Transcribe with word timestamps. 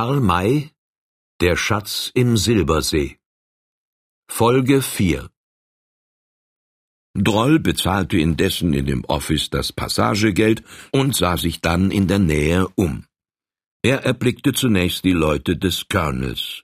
Karl 0.00 0.20
May 0.20 0.70
Der 1.42 1.56
Schatz 1.56 2.10
im 2.14 2.38
Silbersee 2.38 3.18
Folge 4.30 4.80
4 4.80 5.28
Droll 7.12 7.58
bezahlte 7.58 8.16
indessen 8.16 8.72
in 8.72 8.86
dem 8.86 9.04
Office 9.04 9.50
das 9.50 9.74
Passagegeld 9.74 10.62
und 10.90 11.14
sah 11.14 11.36
sich 11.36 11.60
dann 11.60 11.90
in 11.90 12.06
der 12.08 12.18
Nähe 12.18 12.66
um. 12.76 13.04
Er 13.82 14.02
erblickte 14.04 14.54
zunächst 14.54 15.04
die 15.04 15.12
Leute 15.12 15.58
des 15.58 15.86
Colonels. 15.86 16.62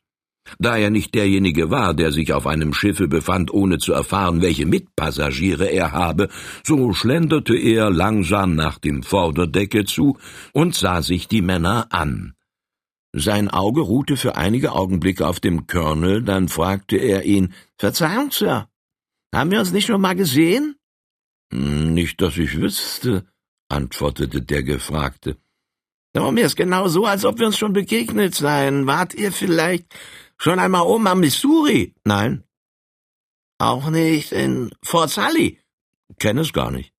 Da 0.58 0.78
er 0.78 0.88
nicht 0.88 1.14
derjenige 1.14 1.70
war, 1.70 1.92
der 1.92 2.12
sich 2.12 2.32
auf 2.32 2.46
einem 2.46 2.72
Schiffe 2.72 3.06
befand, 3.06 3.52
ohne 3.52 3.76
zu 3.76 3.92
erfahren, 3.92 4.40
welche 4.40 4.64
Mitpassagiere 4.64 5.66
er 5.66 5.92
habe, 5.92 6.30
so 6.64 6.94
schlenderte 6.94 7.54
er 7.54 7.90
langsam 7.90 8.54
nach 8.54 8.78
dem 8.78 9.02
Vorderdecke 9.02 9.84
zu 9.84 10.16
und 10.54 10.74
sah 10.74 11.02
sich 11.02 11.28
die 11.28 11.42
Männer 11.42 11.88
an. 11.90 12.35
Sein 13.18 13.48
Auge 13.48 13.80
ruhte 13.80 14.18
für 14.18 14.36
einige 14.36 14.72
Augenblicke 14.72 15.26
auf 15.26 15.40
dem 15.40 15.66
Colonel, 15.66 16.22
dann 16.22 16.50
fragte 16.50 16.98
er 16.98 17.24
ihn 17.24 17.54
Verzeihung, 17.78 18.30
Sir, 18.30 18.68
haben 19.34 19.50
wir 19.50 19.58
uns 19.58 19.72
nicht 19.72 19.86
schon 19.86 20.02
mal 20.02 20.14
gesehen? 20.14 20.76
Hm, 21.50 21.94
nicht, 21.94 22.20
dass 22.20 22.36
ich 22.36 22.60
wüsste, 22.60 23.26
antwortete 23.70 24.42
der 24.42 24.62
Gefragte. 24.62 25.38
Oh, 26.14 26.30
mir 26.30 26.44
ist 26.44 26.56
genau 26.56 26.88
so, 26.88 27.06
als 27.06 27.24
ob 27.24 27.38
wir 27.38 27.46
uns 27.46 27.56
schon 27.56 27.72
begegnet 27.72 28.34
seien. 28.34 28.86
Wart 28.86 29.14
ihr 29.14 29.32
vielleicht 29.32 29.94
schon 30.36 30.58
einmal 30.58 30.82
oben 30.82 31.06
am 31.06 31.20
Missouri? 31.20 31.94
Nein. 32.04 32.44
Auch 33.58 33.88
nicht 33.88 34.32
in 34.32 34.70
Fort 34.82 35.08
Sully? 35.08 35.58
Kenn 36.18 36.36
es 36.36 36.52
gar 36.52 36.70
nicht. 36.70 36.92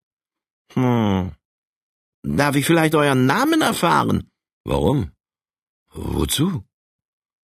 Hm. 0.74 1.32
Darf 2.24 2.56
ich 2.56 2.66
vielleicht 2.66 2.96
euren 2.96 3.28
Namen 3.28 3.62
erfahren? 3.62 4.32
Warum? 4.64 5.12
Wozu? 5.98 6.64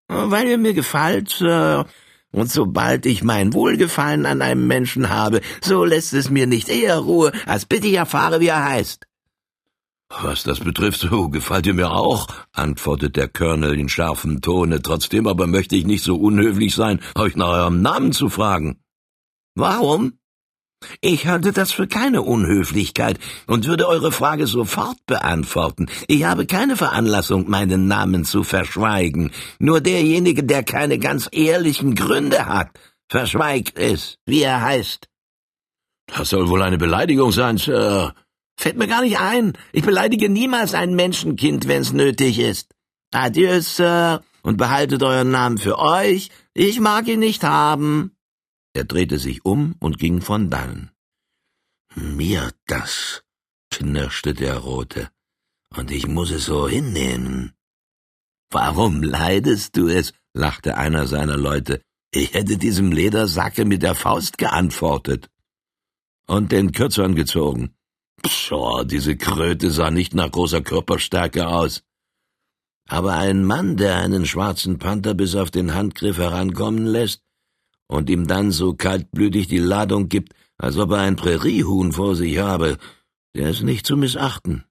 Weil 0.08 0.48
ihr 0.48 0.58
mir 0.58 0.74
gefällt, 0.74 1.30
Sir. 1.30 1.86
Und 2.32 2.50
sobald 2.50 3.06
ich 3.06 3.24
mein 3.24 3.54
Wohlgefallen 3.54 4.26
an 4.26 4.42
einem 4.42 4.66
Menschen 4.66 5.08
habe, 5.08 5.40
so 5.60 5.84
lässt 5.84 6.12
es 6.12 6.30
mir 6.30 6.46
nicht 6.46 6.68
eher 6.68 6.98
Ruhe, 6.98 7.32
als 7.46 7.66
bitte 7.66 7.88
ich 7.88 7.94
erfahre, 7.94 8.40
wie 8.40 8.48
er 8.48 8.64
heißt. 8.64 9.06
Was 10.22 10.42
das 10.42 10.60
betrifft, 10.60 11.00
so 11.00 11.28
gefällt 11.28 11.66
ihr 11.66 11.74
mir 11.74 11.92
auch, 11.92 12.26
antwortet 12.52 13.16
der 13.16 13.28
Colonel 13.28 13.78
in 13.78 13.88
scharfem 13.88 14.40
Tone. 14.40 14.82
Trotzdem 14.82 15.28
aber 15.28 15.46
möchte 15.46 15.76
ich 15.76 15.86
nicht 15.86 16.02
so 16.02 16.16
unhöflich 16.16 16.74
sein, 16.74 17.00
euch 17.14 17.36
nach 17.36 17.48
eurem 17.48 17.80
Namen 17.80 18.12
zu 18.12 18.28
fragen. 18.28 18.82
Warum? 19.54 20.19
Ich 21.00 21.26
halte 21.26 21.52
das 21.52 21.72
für 21.72 21.86
keine 21.86 22.22
Unhöflichkeit 22.22 23.18
und 23.46 23.66
würde 23.66 23.86
eure 23.86 24.12
Frage 24.12 24.46
sofort 24.46 24.96
beantworten. 25.06 25.86
Ich 26.08 26.24
habe 26.24 26.46
keine 26.46 26.76
Veranlassung, 26.76 27.48
meinen 27.48 27.86
Namen 27.86 28.24
zu 28.24 28.44
verschweigen. 28.44 29.30
Nur 29.58 29.80
derjenige, 29.80 30.42
der 30.42 30.62
keine 30.62 30.98
ganz 30.98 31.28
ehrlichen 31.32 31.94
Gründe 31.94 32.46
hat, 32.46 32.70
verschweigt 33.08 33.78
es, 33.78 34.16
wie 34.26 34.42
er 34.42 34.62
heißt. 34.62 35.08
Das 36.06 36.30
soll 36.30 36.48
wohl 36.48 36.62
eine 36.62 36.78
Beleidigung 36.78 37.32
sein, 37.32 37.58
Sir. 37.58 38.14
Fällt 38.56 38.76
mir 38.76 38.88
gar 38.88 39.02
nicht 39.02 39.18
ein. 39.18 39.54
Ich 39.72 39.84
beleidige 39.84 40.28
niemals 40.28 40.74
ein 40.74 40.94
Menschenkind, 40.94 41.68
wenn's 41.68 41.92
nötig 41.92 42.38
ist. 42.38 42.74
Adieu, 43.12 43.60
Sir, 43.60 44.22
und 44.42 44.56
behaltet 44.56 45.02
euren 45.02 45.30
Namen 45.30 45.58
für 45.58 45.78
euch. 45.78 46.30
Ich 46.54 46.80
mag 46.80 47.08
ihn 47.08 47.20
nicht 47.20 47.42
haben. 47.42 48.12
Er 48.72 48.84
drehte 48.84 49.18
sich 49.18 49.44
um 49.44 49.74
und 49.80 49.98
ging 49.98 50.20
von 50.20 50.50
dannen. 50.50 50.90
Mir 51.94 52.52
das, 52.66 53.22
knirschte 53.70 54.32
der 54.34 54.58
Rote, 54.58 55.10
und 55.76 55.90
ich 55.90 56.06
muss 56.06 56.30
es 56.30 56.44
so 56.44 56.68
hinnehmen. 56.68 57.52
Warum 58.50 59.02
leidest 59.02 59.76
du 59.76 59.88
es? 59.88 60.12
lachte 60.32 60.76
einer 60.76 61.06
seiner 61.06 61.36
Leute. 61.36 61.82
Ich 62.12 62.34
hätte 62.34 62.56
diesem 62.56 62.92
Ledersacke 62.92 63.64
mit 63.64 63.82
der 63.82 63.94
Faust 63.94 64.38
geantwortet. 64.38 65.28
Und 66.26 66.52
den 66.52 66.72
Kürzern 66.72 67.14
gezogen. 67.14 67.74
Pshaw, 68.22 68.84
diese 68.84 69.16
Kröte 69.16 69.70
sah 69.70 69.90
nicht 69.90 70.14
nach 70.14 70.30
großer 70.30 70.60
Körperstärke 70.60 71.48
aus. 71.48 71.82
Aber 72.88 73.14
ein 73.14 73.44
Mann, 73.44 73.76
der 73.76 73.96
einen 73.96 74.26
schwarzen 74.26 74.78
Panther 74.78 75.14
bis 75.14 75.34
auf 75.36 75.50
den 75.50 75.74
Handgriff 75.74 76.18
herankommen 76.18 76.86
lässt, 76.86 77.22
und 77.90 78.08
ihm 78.08 78.28
dann 78.28 78.52
so 78.52 78.72
kaltblütig 78.72 79.48
die 79.48 79.58
Ladung 79.58 80.08
gibt, 80.08 80.34
als 80.56 80.78
ob 80.78 80.92
er 80.92 80.98
ein 80.98 81.16
Präriehuhn 81.16 81.92
vor 81.92 82.14
sich 82.14 82.38
habe, 82.38 82.78
der 83.34 83.50
ist 83.50 83.62
nicht 83.62 83.84
zu 83.84 83.96
missachten. 83.96 84.64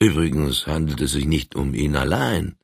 Übrigens 0.00 0.66
handelt 0.66 1.00
es 1.00 1.12
sich 1.12 1.26
nicht 1.26 1.54
um 1.54 1.72
ihn 1.72 1.94
allein. 1.94 2.56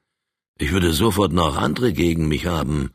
Ich 0.59 0.73
würde 0.73 0.93
sofort 0.93 1.33
noch 1.33 1.57
andere 1.57 1.93
gegen 1.93 2.27
mich 2.27 2.47
haben, 2.47 2.91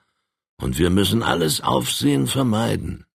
und 0.59 0.77
wir 0.77 0.89
müssen 0.89 1.23
alles 1.23 1.61
Aufsehen 1.61 2.27
vermeiden. 2.27 3.05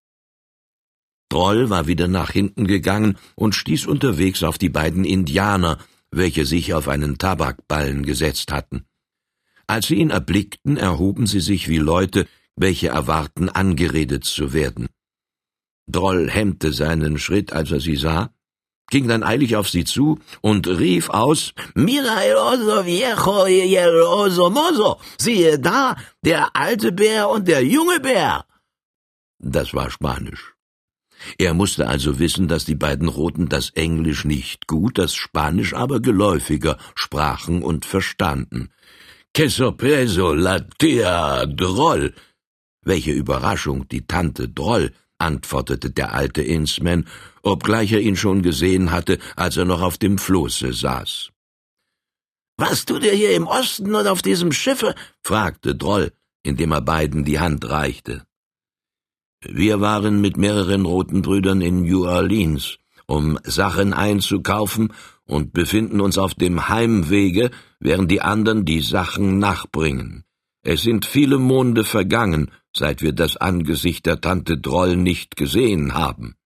Droll 1.29 1.69
war 1.69 1.87
wieder 1.87 2.09
nach 2.09 2.31
hinten 2.31 2.67
gegangen 2.67 3.19
und 3.35 3.55
stieß 3.55 3.87
unterwegs 3.87 4.45
auf 4.45 4.57
die 4.57 4.71
beiden 4.71 5.05
Indianer, 5.05 5.77
welche 6.11 6.47
sich 6.47 6.73
auf 6.73 6.89
einen 6.89 7.19
Tabakballen 7.19 8.07
gesetzt 8.07 8.51
hatten. 8.51 8.87
Als 9.67 9.89
sie 9.89 9.97
ihn 9.97 10.11
erblickten, 10.11 10.79
erhoben 10.79 11.27
sie 11.27 11.41
sich 11.41 11.69
wie 11.69 11.79
Leute, 11.79 12.27
welche 12.57 12.89
erwarten, 12.89 13.49
angeredet 13.49 14.25
zu 14.25 14.53
werden. 14.53 14.89
Droll 15.87 16.29
hemmte 16.29 16.73
seinen 16.73 17.19
Schritt, 17.19 17.53
als 17.53 17.71
er 17.71 17.81
sie 17.81 17.97
sah, 17.97 18.31
ging 18.91 19.09
dann 19.09 19.23
eilig 19.23 19.57
auf 19.57 19.69
sie 19.69 19.85
zu 19.85 20.19
und 20.41 20.67
rief 20.67 21.11
aus 21.11 21.53
Mira 21.75 22.25
el 22.25 22.85
viejo 22.85 23.47
y 23.47 23.75
el 23.77 24.03
oso 24.03 24.51
mozo, 24.51 25.01
siehe 25.19 25.59
da, 25.59 25.97
der 26.25 26.55
alte 26.55 26.93
Bär 26.93 27.29
und 27.29 27.49
der 27.49 27.65
junge 27.65 28.01
Bär. 28.01 28.45
Das 29.39 29.75
war 29.75 29.91
Spanisch. 29.91 30.55
Er 31.39 31.55
musste 31.55 31.89
also 31.89 32.19
wissen, 32.19 32.47
dass 32.47 32.65
die 32.65 32.75
beiden 32.75 33.09
Roten 33.09 33.49
das 33.49 33.71
Englisch 33.71 34.25
nicht 34.25 34.67
gut, 34.67 34.99
das 34.99 35.15
Spanisch 35.15 35.75
aber 35.75 36.01
geläufiger 36.01 36.79
sprachen 36.95 37.63
und 37.63 37.85
verstanden. 37.85 38.71
Que 39.33 39.49
sorpreso, 39.49 40.33
la 40.33 40.61
tia 40.61 41.45
Droll, 41.47 42.15
welche 42.87 43.13
Überraschung, 43.13 43.89
die 43.89 44.07
Tante 44.07 44.49
Droll, 44.49 44.93
antwortete 45.19 45.91
der 45.91 46.15
alte 46.15 46.43
Innsman, 46.43 47.07
obgleich 47.43 47.93
er 47.93 48.01
ihn 48.01 48.17
schon 48.17 48.43
gesehen 48.43 48.91
hatte, 48.91 49.19
als 49.35 49.57
er 49.57 49.65
noch 49.65 49.83
auf 49.83 49.99
dem 49.99 50.19
Flosse 50.19 50.73
saß. 50.73 51.31
Was 52.59 52.87
tut 52.87 53.05
ihr 53.05 53.13
hier 53.13 53.35
im 53.35 53.47
Osten 53.47 53.95
und 53.95 54.07
auf 54.07 54.23
diesem 54.23 54.53
Schiffe? 54.53 54.95
fragte 55.23 55.75
Droll, 55.75 56.13
indem 56.43 56.73
er 56.73 56.81
beiden 56.81 57.25
die 57.25 57.39
Hand 57.39 57.69
reichte. 57.69 58.25
Wir 59.43 59.81
waren 59.81 60.21
mit 60.21 60.37
mehreren 60.37 60.87
roten 60.87 61.23
Brüdern 61.23 61.61
in 61.61 61.83
New 61.83 62.07
Orleans, 62.07 62.79
um 63.07 63.39
Sachen 63.45 63.93
einzukaufen 63.93 64.93
und 65.27 65.53
befinden 65.53 66.01
uns 66.01 66.19
auf 66.19 66.35
dem 66.35 66.69
Heimwege, 66.69 67.51
während 67.79 68.11
die 68.11 68.23
anderen 68.23 68.65
die 68.65 68.81
Sachen 68.81 69.39
nachbringen. 69.39 70.25
Es 70.63 70.83
sind 70.83 71.05
viele 71.07 71.39
Monde 71.39 71.85
vergangen, 71.85 72.51
seit 72.77 73.03
wir 73.03 73.13
das 73.13 73.37
Angesicht 73.37 74.07
der 74.07 74.21
Tante 74.21 74.59
Droll 74.59 74.97
nicht 74.97 75.37
gesehen 75.37 75.95
haben. 75.95 76.37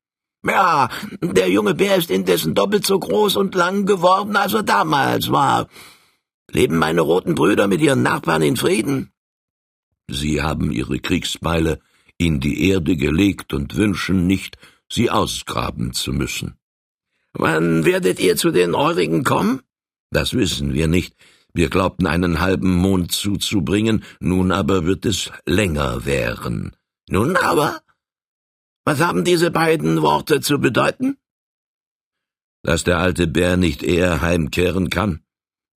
Ja, 0.44 0.88
der 1.20 1.50
junge 1.50 1.74
Bär 1.74 1.96
ist 1.96 2.10
indessen 2.10 2.54
doppelt 2.54 2.86
so 2.86 2.98
groß 2.98 3.36
und 3.36 3.54
lang 3.54 3.84
geworden, 3.84 4.36
als 4.36 4.54
er 4.54 4.62
damals 4.62 5.30
war. 5.30 5.69
Leben 6.50 6.78
meine 6.78 7.02
roten 7.02 7.34
Brüder 7.34 7.69
mit 7.69 7.80
ihren 7.80 8.02
Nachbarn 8.02 8.42
in 8.42 8.56
Frieden? 8.56 9.12
Sie 10.08 10.42
haben 10.42 10.72
ihre 10.72 10.98
Kriegsbeile 10.98 11.80
in 12.16 12.40
die 12.40 12.69
Erde 12.69 12.96
gelegt 12.96 13.52
und 13.52 13.76
wünschen 13.76 14.26
nicht, 14.26 14.56
sie 14.88 15.10
ausgraben 15.10 15.92
zu 15.92 16.12
müssen. 16.12 16.56
Wann 17.32 17.84
werdet 17.84 18.19
ihr 18.19 18.36
zu 18.36 18.50
den 18.50 18.74
Eurigen 18.74 19.24
kommen? 19.24 19.62
Das 20.10 20.34
wissen 20.34 20.74
wir 20.74 20.88
nicht. 20.88 21.14
Wir 21.53 21.69
glaubten 21.69 22.06
einen 22.06 22.41
halben 22.41 22.75
Mond 22.75 23.12
zuzubringen, 23.12 24.05
nun 24.20 24.52
aber 24.52 24.87
wird 24.87 25.05
es 25.06 25.31
länger 25.47 26.05
währen. 26.05 26.76
Nun 27.08 27.37
aber? 27.37 27.82
Was 28.85 29.00
haben 29.00 29.25
diese 29.25 29.50
beiden 29.50 30.02
Worte 30.02 30.41
zu 30.41 30.58
bedeuten? 30.58 31.19
Dass 32.62 32.85
der 32.85 32.99
alte 32.99 33.26
Bär 33.26 33.56
nicht 33.56 33.82
eher 33.82 34.20
heimkehren 34.20 34.91
kann, 34.91 35.25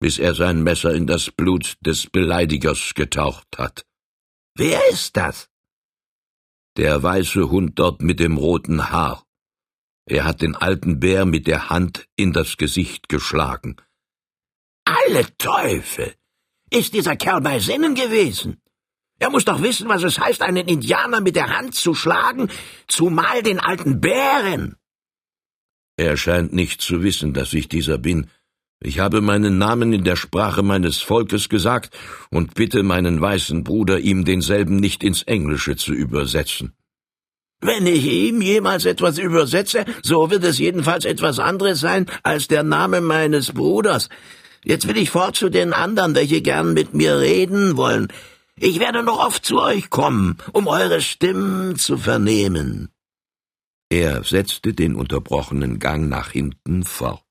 bis 0.01 0.19
er 0.19 0.35
sein 0.35 0.63
Messer 0.63 0.93
in 0.95 1.07
das 1.07 1.31
Blut 1.31 1.77
des 1.81 2.09
Beleidigers 2.09 2.93
getaucht 2.95 3.57
hat. 3.57 3.87
Wer 4.55 4.81
ist 4.91 5.17
das? 5.17 5.49
Der 6.77 7.03
weiße 7.03 7.51
Hund 7.51 7.79
dort 7.79 8.03
mit 8.03 8.19
dem 8.19 8.37
roten 8.37 8.91
Haar. 8.91 9.25
Er 10.07 10.25
hat 10.25 10.43
den 10.43 10.57
alten 10.57 11.01
Bär 11.01 11.25
mit 11.25 11.47
der 11.47 11.71
Hand 11.71 12.09
in 12.17 12.33
das 12.33 12.57
Gesicht 12.57 13.09
geschlagen. 13.09 13.77
Alle 14.85 15.27
Teufel! 15.39 16.15
Ist 16.71 16.95
dieser 16.95 17.17
Kerl 17.17 17.41
bei 17.41 17.59
Sinnen 17.59 17.95
gewesen? 17.95 18.61
Er 19.19 19.31
muss 19.31 19.45
doch 19.45 19.63
wissen, 19.63 19.89
was 19.89 20.03
es 20.03 20.19
heißt, 20.19 20.43
einen 20.43 20.67
Indianer 20.69 21.21
mit 21.21 21.37
der 21.37 21.57
Hand 21.57 21.75
zu 21.75 21.95
schlagen, 21.95 22.49
zumal 22.89 23.43
den 23.43 23.61
alten 23.61 24.01
Bären. 24.01 24.77
Er 25.97 26.17
scheint 26.17 26.53
nicht 26.53 26.81
zu 26.81 27.03
wissen, 27.03 27.33
dass 27.33 27.53
ich 27.53 27.69
dieser 27.69 27.99
bin, 27.99 28.29
Ich 28.85 28.99
habe 28.99 29.21
meinen 29.21 29.59
Namen 29.59 29.93
in 29.93 30.03
der 30.03 30.17
Sprache 30.17 30.63
meines 30.65 30.99
Volkes 30.99 31.49
gesagt 31.49 31.97
und 32.31 32.55
bitte 32.55 32.83
meinen 32.83 33.21
weißen 33.21 33.63
Bruder, 33.63 34.01
ihm 34.01 34.25
denselben 34.25 34.77
nicht 34.77 35.05
ins 35.05 35.23
Englische 35.23 35.77
zu 35.77 35.93
übersetzen. 35.93 36.73
Wenn 37.61 37.87
ich 37.87 38.05
ihm 38.05 38.43
jemals 38.43 38.85
etwas 38.85 39.19
übersetze, 39.19 39.85
so 40.03 40.33
wird 40.33 40.43
es 40.43 40.59
jedenfalls 40.59 41.05
etwas 41.05 41.39
anderes 41.39 41.79
sein 41.79 42.07
als 42.25 42.49
der 42.49 42.65
Name 42.65 43.01
meines 43.01 43.53
Bruders. 43.53 44.09
Jetzt 44.65 44.87
will 44.87 44.97
ich 44.97 45.11
fort 45.11 45.37
zu 45.37 45.49
den 45.49 45.73
anderen, 45.73 46.15
welche 46.15 46.41
gern 46.41 46.73
mit 46.73 46.95
mir 46.95 47.19
reden 47.19 47.77
wollen. 47.77 48.09
Ich 48.57 48.79
werde 48.79 49.03
noch 49.03 49.19
oft 49.19 49.45
zu 49.45 49.61
euch 49.61 49.91
kommen, 49.91 50.39
um 50.53 50.69
eure 50.69 51.01
Stimmen 51.01 51.77
zu 51.77 51.97
vernehmen. 51.97 52.91
Er 53.91 54.23
setzte 54.23 54.73
den 54.73 54.95
unterbrochenen 54.95 55.79
Gang 55.79 56.09
nach 56.09 56.31
hinten 56.31 56.85
fort. 56.85 57.25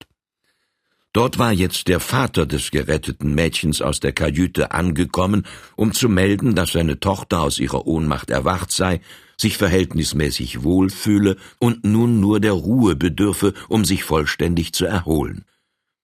Dort 1.14 1.40
war 1.40 1.52
jetzt 1.52 1.88
der 1.88 2.00
Vater 2.00 2.46
des 2.46 2.72
geretteten 2.72 3.34
Mädchens 3.34 3.82
aus 3.82 4.00
der 4.00 4.14
Kajüte 4.14 4.72
angekommen, 4.72 5.46
um 5.76 5.92
zu 5.92 6.08
melden, 6.08 6.56
dass 6.56 6.72
seine 6.74 7.00
Tochter 7.00 7.42
aus 7.42 7.60
ihrer 7.60 7.86
Ohnmacht 7.86 8.30
erwacht 8.30 8.72
sei, 8.72 9.02
sich 9.38 9.58
verhältnismäßig 9.58 10.64
wohlfühle 10.64 11.36
und 11.60 11.84
nun 11.84 12.20
nur 12.20 12.40
der 12.40 12.54
Ruhe 12.54 12.96
bedürfe, 12.96 13.54
um 13.68 13.84
sich 13.84 14.04
vollständig 14.04 14.74
zu 14.74 14.86
erholen. 14.86 15.44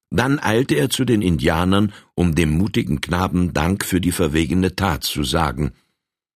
Dann 0.09 0.39
eilte 0.39 0.75
er 0.75 0.89
zu 0.89 1.03
den 1.03 1.21
Indianern, 1.21 1.93
um 2.15 2.33
dem 2.33 2.57
mutigen 2.57 3.01
Knaben 3.01 3.53
Dank 3.53 3.83
für 3.83 3.99
die 3.99 4.11
verwegene 4.11 4.75
Tat 4.75 5.03
zu 5.03 5.23
sagen. 5.23 5.73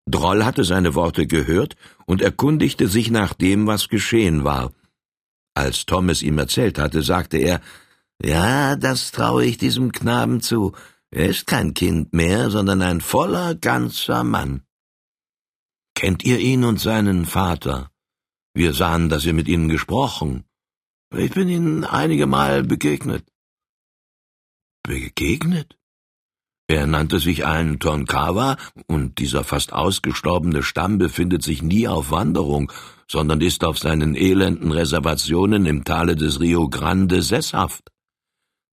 Droll 0.06 0.44
hatte 0.44 0.64
seine 0.64 0.94
Worte 0.94 1.26
gehört 1.26 1.76
und 2.06 2.20
erkundigte 2.20 2.88
sich 2.88 3.10
nach 3.10 3.34
dem, 3.34 3.66
was 3.66 3.88
geschehen 3.88 4.44
war. 4.44 4.72
Als 5.54 5.86
Tom 5.86 6.08
es 6.08 6.22
ihm 6.22 6.38
erzählt 6.38 6.78
hatte, 6.78 7.02
sagte 7.02 7.38
er, 7.38 7.60
ja, 8.22 8.76
das 8.76 9.10
traue 9.10 9.44
ich 9.44 9.58
diesem 9.58 9.92
Knaben 9.92 10.40
zu. 10.40 10.72
Er 11.10 11.28
ist 11.28 11.46
kein 11.46 11.74
Kind 11.74 12.12
mehr, 12.12 12.50
sondern 12.50 12.82
ein 12.82 13.00
voller, 13.00 13.54
ganzer 13.54 14.24
Mann. 14.24 14.62
Kennt 15.94 16.24
ihr 16.24 16.38
ihn 16.38 16.64
und 16.64 16.80
seinen 16.80 17.26
Vater? 17.26 17.90
Wir 18.54 18.74
sahen, 18.74 19.08
dass 19.08 19.24
ihr 19.24 19.34
mit 19.34 19.48
ihnen 19.48 19.68
gesprochen. 19.68 20.44
Ich 21.14 21.32
bin 21.32 21.48
ihnen 21.48 21.84
einige 21.84 22.26
Mal 22.26 22.62
begegnet. 22.62 23.31
Begegnet? 24.82 25.76
Er 26.68 26.86
nannte 26.86 27.18
sich 27.18 27.44
einen 27.44 27.78
Tonkawa, 27.78 28.56
und 28.86 29.18
dieser 29.18 29.44
fast 29.44 29.72
ausgestorbene 29.72 30.62
Stamm 30.62 30.98
befindet 30.98 31.42
sich 31.42 31.62
nie 31.62 31.86
auf 31.86 32.10
Wanderung, 32.10 32.72
sondern 33.06 33.40
ist 33.40 33.64
auf 33.64 33.78
seinen 33.78 34.14
elenden 34.14 34.72
Reservationen 34.72 35.66
im 35.66 35.84
Tale 35.84 36.16
des 36.16 36.40
Rio 36.40 36.68
Grande 36.68 37.22
sesshaft. 37.22 37.90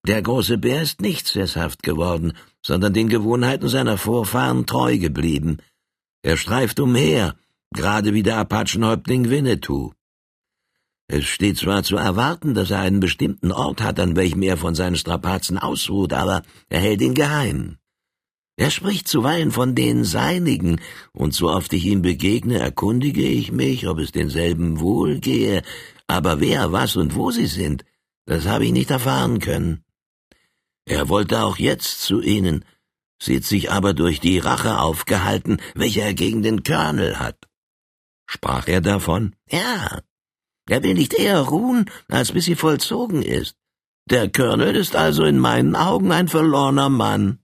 Der 0.07 0.23
große 0.23 0.59
Bär 0.59 0.83
ist 0.83 1.01
nicht 1.01 1.27
sesshaft 1.27 1.83
geworden, 1.83 2.33
sondern 2.65 2.95
den 2.95 3.09
Gewohnheiten 3.09 3.69
seiner 3.69 3.99
Vorfahren 3.99 4.65
treu 4.65 4.97
geblieben. 4.97 5.59
Er 6.23 6.37
streift 6.37 6.81
umher, 6.81 7.35
gerade 7.75 8.15
wie 8.15 8.23
der 8.23 8.39
Apachenhäuptling 8.39 9.29
Winnetou. 9.29 9.93
Es 11.11 11.25
steht 11.25 11.57
zwar 11.57 11.83
zu 11.83 11.97
erwarten, 11.97 12.53
dass 12.53 12.71
er 12.71 12.81
einen 12.81 13.01
bestimmten 13.01 13.51
Ort 13.51 13.81
hat, 13.81 13.99
an 13.99 14.15
welchem 14.15 14.43
er 14.43 14.59
von 14.59 14.75
seinen 14.75 14.97
Strapazen 14.97 15.57
ausruht, 15.59 16.13
aber 16.13 16.43
er 16.69 16.81
hält 16.81 17.01
ihn 17.01 17.15
geheim. 17.15 17.79
Er 18.57 18.71
spricht 18.71 19.09
zuweilen 19.09 19.51
von 19.51 19.75
den 19.75 20.05
Seinigen, 20.05 20.81
und 21.13 21.33
so 21.33 21.49
oft 21.49 21.73
ich 21.73 21.87
ihm 21.87 22.03
begegne, 22.03 22.59
erkundige 22.59 23.27
ich 23.27 23.53
mich, 23.53 23.89
ob 23.89 23.99
es 23.99 24.13
denselben 24.13 24.81
wohlgehe, 24.81 25.63
aber 26.07 26.41
wer, 26.41 26.73
was 26.73 26.97
und 26.97 27.15
wo 27.15 27.31
sie 27.31 27.47
sind, 27.47 27.85
das 28.27 28.47
habe 28.47 28.67
ich 28.67 28.73
nicht 28.73 28.91
erfahren 28.91 29.39
können. 29.39 29.85
Er 30.85 31.09
wollte 31.09 31.43
auch 31.43 31.57
jetzt 31.57 32.03
zu 32.03 32.21
ihnen, 32.21 32.65
sieht 33.23 33.45
sich 33.45 33.71
aber 33.71 33.95
durch 33.95 34.21
die 34.21 34.39
Rache 34.39 34.79
aufgehalten, 34.79 35.59
welche 35.75 36.03
er 36.03 36.15
gegen 36.15 36.43
den 36.43 36.63
Colonel 36.65 37.19
hat. 37.19 37.49
Sprach 38.27 38.69
er 38.69 38.83
davon? 38.83 39.35
Ja. 39.49 40.01
Er 40.69 40.83
will 40.83 40.95
nicht 40.95 41.15
eher 41.15 41.41
ruhen, 41.41 41.91
als 42.09 42.33
bis 42.33 42.45
sie 42.45 42.55
vollzogen 42.55 43.23
ist. 43.23 43.57
Der 44.11 44.31
Colonel 44.31 44.77
ist 44.77 44.97
also 44.97 45.25
in 45.25 45.39
meinen 45.39 45.77
Augen 45.77 46.13
ein 46.13 46.29
verlorener 46.29 46.89
Mann. 46.89 47.39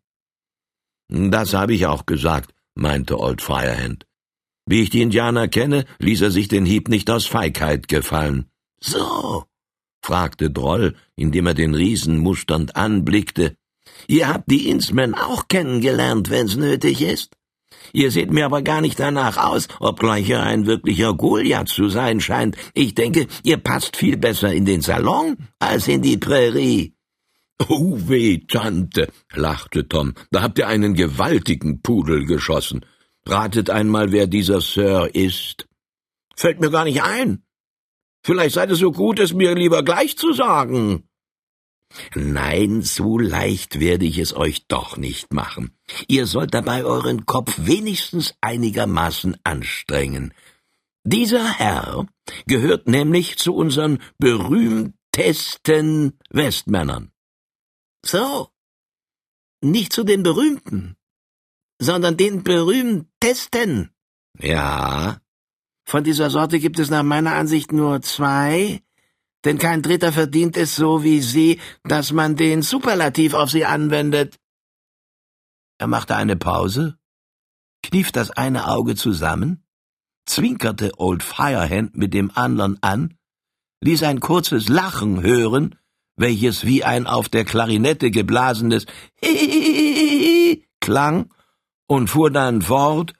Das 1.08 1.52
habe 1.52 1.74
ich 1.74 1.86
auch 1.86 2.06
gesagt, 2.06 2.54
meinte 2.74 3.18
Old 3.18 3.42
Firehand. 3.42 4.06
Wie 4.66 4.82
ich 4.82 4.90
die 4.90 5.02
Indianer 5.02 5.48
kenne, 5.48 5.84
ließ 5.98 6.22
er 6.22 6.30
sich 6.30 6.48
den 6.48 6.64
Hieb 6.64 6.88
nicht 6.88 7.10
aus 7.10 7.26
Feigheit 7.26 7.88
gefallen. 7.88 8.46
So, 8.80 9.44
fragte 10.02 10.50
Droll, 10.50 10.96
indem 11.16 11.46
er 11.46 11.54
den 11.54 11.74
Riesen 11.74 12.18
musternd 12.18 12.76
anblickte. 12.76 13.56
Ihr 14.06 14.28
habt 14.28 14.50
die 14.50 14.68
Innsmen 14.68 15.14
auch 15.14 15.48
kennengelernt, 15.48 16.30
wenn's 16.30 16.56
nötig 16.56 17.02
ist. 17.02 17.36
Ihr 17.92 18.10
seht 18.10 18.32
mir 18.32 18.46
aber 18.46 18.62
gar 18.62 18.80
nicht 18.80 18.98
danach 18.98 19.36
aus, 19.36 19.68
obgleich 19.80 20.28
ihr 20.28 20.42
ein 20.42 20.66
wirklicher 20.66 21.14
Goliath 21.14 21.68
zu 21.68 21.88
sein 21.88 22.20
scheint. 22.20 22.56
Ich 22.74 22.94
denke, 22.94 23.26
ihr 23.42 23.58
passt 23.58 23.96
viel 23.96 24.16
besser 24.16 24.52
in 24.52 24.64
den 24.64 24.80
Salon 24.80 25.36
als 25.58 25.88
in 25.88 26.02
die 26.02 26.16
Prärie. 26.16 26.94
Oh 27.68 27.96
weh, 28.08 28.38
Tante, 28.48 29.08
lachte 29.32 29.86
Tom, 29.86 30.14
da 30.30 30.42
habt 30.42 30.58
ihr 30.58 30.66
einen 30.66 30.94
gewaltigen 30.94 31.82
Pudel 31.82 32.26
geschossen. 32.26 32.84
Ratet 33.26 33.70
einmal, 33.70 34.12
wer 34.12 34.26
dieser 34.26 34.60
Sir 34.60 35.14
ist. 35.14 35.66
Fällt 36.36 36.60
mir 36.60 36.70
gar 36.70 36.84
nicht 36.84 37.02
ein. 37.02 37.44
Vielleicht 38.24 38.54
seid 38.54 38.70
ihr 38.70 38.76
so 38.76 38.90
gut, 38.90 39.18
es 39.18 39.32
mir 39.34 39.54
lieber 39.54 39.82
gleich 39.82 40.16
zu 40.18 40.32
sagen. 40.32 41.08
Nein, 42.14 42.82
so 42.82 43.18
leicht 43.18 43.80
werde 43.80 44.04
ich 44.04 44.18
es 44.18 44.34
euch 44.34 44.66
doch 44.66 44.96
nicht 44.96 45.32
machen. 45.32 45.76
Ihr 46.08 46.26
sollt 46.26 46.54
dabei 46.54 46.84
euren 46.84 47.26
Kopf 47.26 47.54
wenigstens 47.58 48.34
einigermaßen 48.40 49.36
anstrengen. 49.44 50.34
Dieser 51.04 51.58
Herr 51.58 52.06
gehört 52.46 52.88
nämlich 52.88 53.38
zu 53.38 53.54
unseren 53.54 53.98
berühmtesten 54.18 56.18
Westmännern. 56.30 57.12
So. 58.04 58.48
Nicht 59.60 59.92
zu 59.92 60.04
den 60.04 60.22
berühmten, 60.22 60.96
sondern 61.78 62.16
den 62.16 62.42
berühmtesten. 62.42 63.90
Ja, 64.38 65.20
von 65.86 66.02
dieser 66.02 66.30
Sorte 66.30 66.58
gibt 66.58 66.78
es 66.78 66.90
nach 66.90 67.02
meiner 67.02 67.34
Ansicht 67.34 67.72
nur 67.72 68.02
zwei, 68.02 68.82
denn 69.44 69.58
kein 69.58 69.82
Dritter 69.82 70.12
verdient 70.12 70.56
es 70.56 70.76
so 70.76 71.02
wie 71.02 71.20
Sie, 71.20 71.60
dass 71.82 72.12
man 72.12 72.36
den 72.36 72.62
Superlativ 72.62 73.34
auf 73.34 73.50
sie 73.50 73.64
anwendet. 73.64 74.38
Er 75.78 75.86
machte 75.86 76.16
eine 76.16 76.36
Pause, 76.36 76.98
kniff 77.82 78.12
das 78.12 78.30
eine 78.30 78.68
Auge 78.68 78.94
zusammen, 78.94 79.64
zwinkerte 80.26 80.92
Old 80.98 81.22
Firehand 81.22 81.96
mit 81.96 82.14
dem 82.14 82.30
anderen 82.34 82.82
an, 82.82 83.18
ließ 83.82 84.02
ein 84.04 84.20
kurzes 84.20 84.68
Lachen 84.68 85.22
hören, 85.22 85.74
welches 86.16 86.64
wie 86.64 86.84
ein 86.84 87.06
auf 87.06 87.28
der 87.28 87.44
Klarinette 87.44 88.10
geblasenes 88.10 88.86
Hihihihi 89.22 90.64
klang, 90.80 91.30
und 91.86 92.08
fuhr 92.08 92.30
dann 92.30 92.62
fort, 92.62 93.12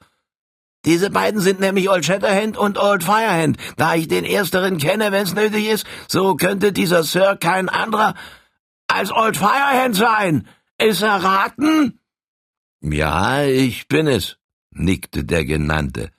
diese 0.85 1.09
beiden 1.09 1.41
sind 1.41 1.59
nämlich 1.59 1.89
Old 1.89 2.05
Shatterhand 2.05 2.57
und 2.57 2.77
Old 2.77 3.03
Firehand. 3.03 3.57
Da 3.75 3.95
ich 3.95 4.07
den 4.07 4.23
ersteren 4.23 4.77
kenne, 4.77 5.11
wenn's 5.11 5.33
nötig 5.33 5.67
ist, 5.67 5.85
so 6.07 6.35
könnte 6.35 6.71
dieser 6.71 7.03
Sir 7.03 7.35
kein 7.35 7.69
anderer 7.69 8.15
als 8.87 9.11
Old 9.11 9.37
Firehand 9.37 9.95
sein. 9.95 10.47
Ist 10.77 11.01
er 11.01 11.23
raten? 11.23 11.99
Ja, 12.81 13.43
ich 13.43 13.87
bin 13.87 14.07
es, 14.07 14.37
nickte 14.71 15.23
der 15.23 15.45
Genannte. 15.45 16.11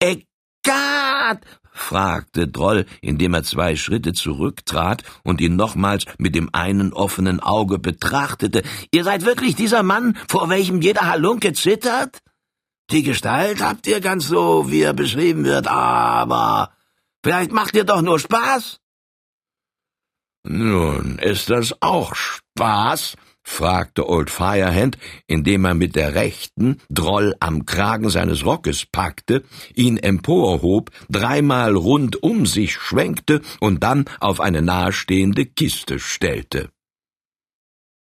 Egat! 0.00 1.44
fragte 1.72 2.48
Droll, 2.48 2.86
indem 3.00 3.34
er 3.34 3.44
zwei 3.44 3.76
Schritte 3.76 4.12
zurücktrat 4.12 5.04
und 5.22 5.40
ihn 5.40 5.54
nochmals 5.54 6.04
mit 6.18 6.34
dem 6.34 6.50
einen 6.52 6.92
offenen 6.92 7.38
Auge 7.38 7.78
betrachtete. 7.78 8.62
Ihr 8.90 9.04
seid 9.04 9.24
wirklich 9.24 9.54
dieser 9.54 9.84
Mann, 9.84 10.18
vor 10.26 10.48
welchem 10.50 10.82
jeder 10.82 11.06
Halunke 11.06 11.52
zittert? 11.52 12.18
Die 12.90 13.02
Gestalt 13.02 13.60
habt 13.62 13.86
ihr 13.86 14.00
ganz 14.00 14.28
so, 14.28 14.70
wie 14.70 14.80
er 14.80 14.94
beschrieben 14.94 15.44
wird, 15.44 15.66
aber 15.66 16.72
vielleicht 17.22 17.52
macht 17.52 17.76
ihr 17.76 17.84
doch 17.84 18.00
nur 18.00 18.18
Spaß? 18.18 18.80
Nun, 20.44 21.18
ist 21.18 21.50
das 21.50 21.82
auch 21.82 22.14
Spaß? 22.14 23.16
fragte 23.42 24.08
Old 24.08 24.30
Firehand, 24.30 24.98
indem 25.26 25.64
er 25.64 25.74
mit 25.74 25.96
der 25.96 26.14
rechten 26.14 26.80
Droll 26.88 27.34
am 27.40 27.66
Kragen 27.66 28.08
seines 28.08 28.44
Rockes 28.44 28.86
packte, 28.86 29.42
ihn 29.74 29.96
emporhob, 29.96 30.90
dreimal 31.10 31.74
rund 31.74 32.22
um 32.22 32.46
sich 32.46 32.74
schwenkte 32.74 33.40
und 33.60 33.82
dann 33.82 34.04
auf 34.20 34.40
eine 34.40 34.62
nahestehende 34.62 35.46
Kiste 35.46 35.98
stellte. 35.98 36.70